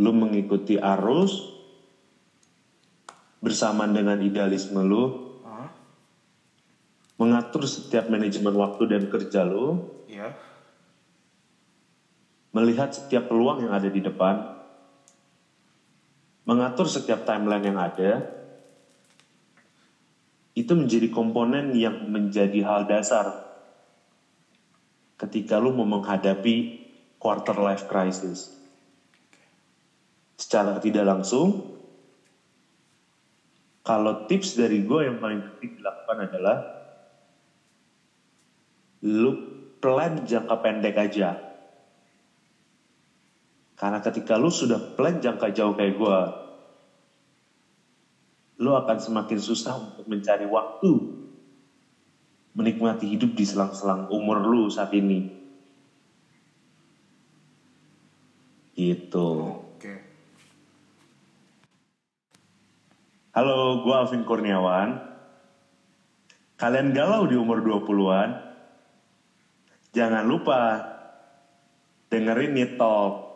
[0.00, 1.60] Lu mengikuti arus
[3.44, 5.68] bersamaan dengan idealisme lu, Hah?
[7.20, 10.32] mengatur setiap manajemen waktu dan kerja lu, Ya.
[12.56, 14.40] melihat setiap peluang yang ada di depan,
[16.48, 18.24] mengatur setiap timeline yang ada,
[20.56, 23.49] itu menjadi komponen yang menjadi hal dasar
[25.20, 26.80] ketika lu mau menghadapi
[27.20, 28.56] quarter life crisis.
[30.40, 31.76] Secara tidak langsung,
[33.84, 36.56] kalau tips dari gue yang paling penting dilakukan adalah
[39.04, 39.32] lu
[39.76, 41.36] plan jangka pendek aja.
[43.76, 46.18] Karena ketika lu sudah plan jangka jauh kayak gue,
[48.64, 51.19] lu akan semakin susah untuk mencari waktu
[52.60, 55.24] menikmati hidup di selang-selang umur lu saat ini.
[58.76, 59.30] Gitu.
[59.56, 59.94] Oke.
[63.32, 65.00] Halo, gue Alvin Kurniawan.
[66.60, 68.36] Kalian galau di umur 20-an?
[69.96, 70.84] Jangan lupa
[72.12, 73.29] dengerin nih Talk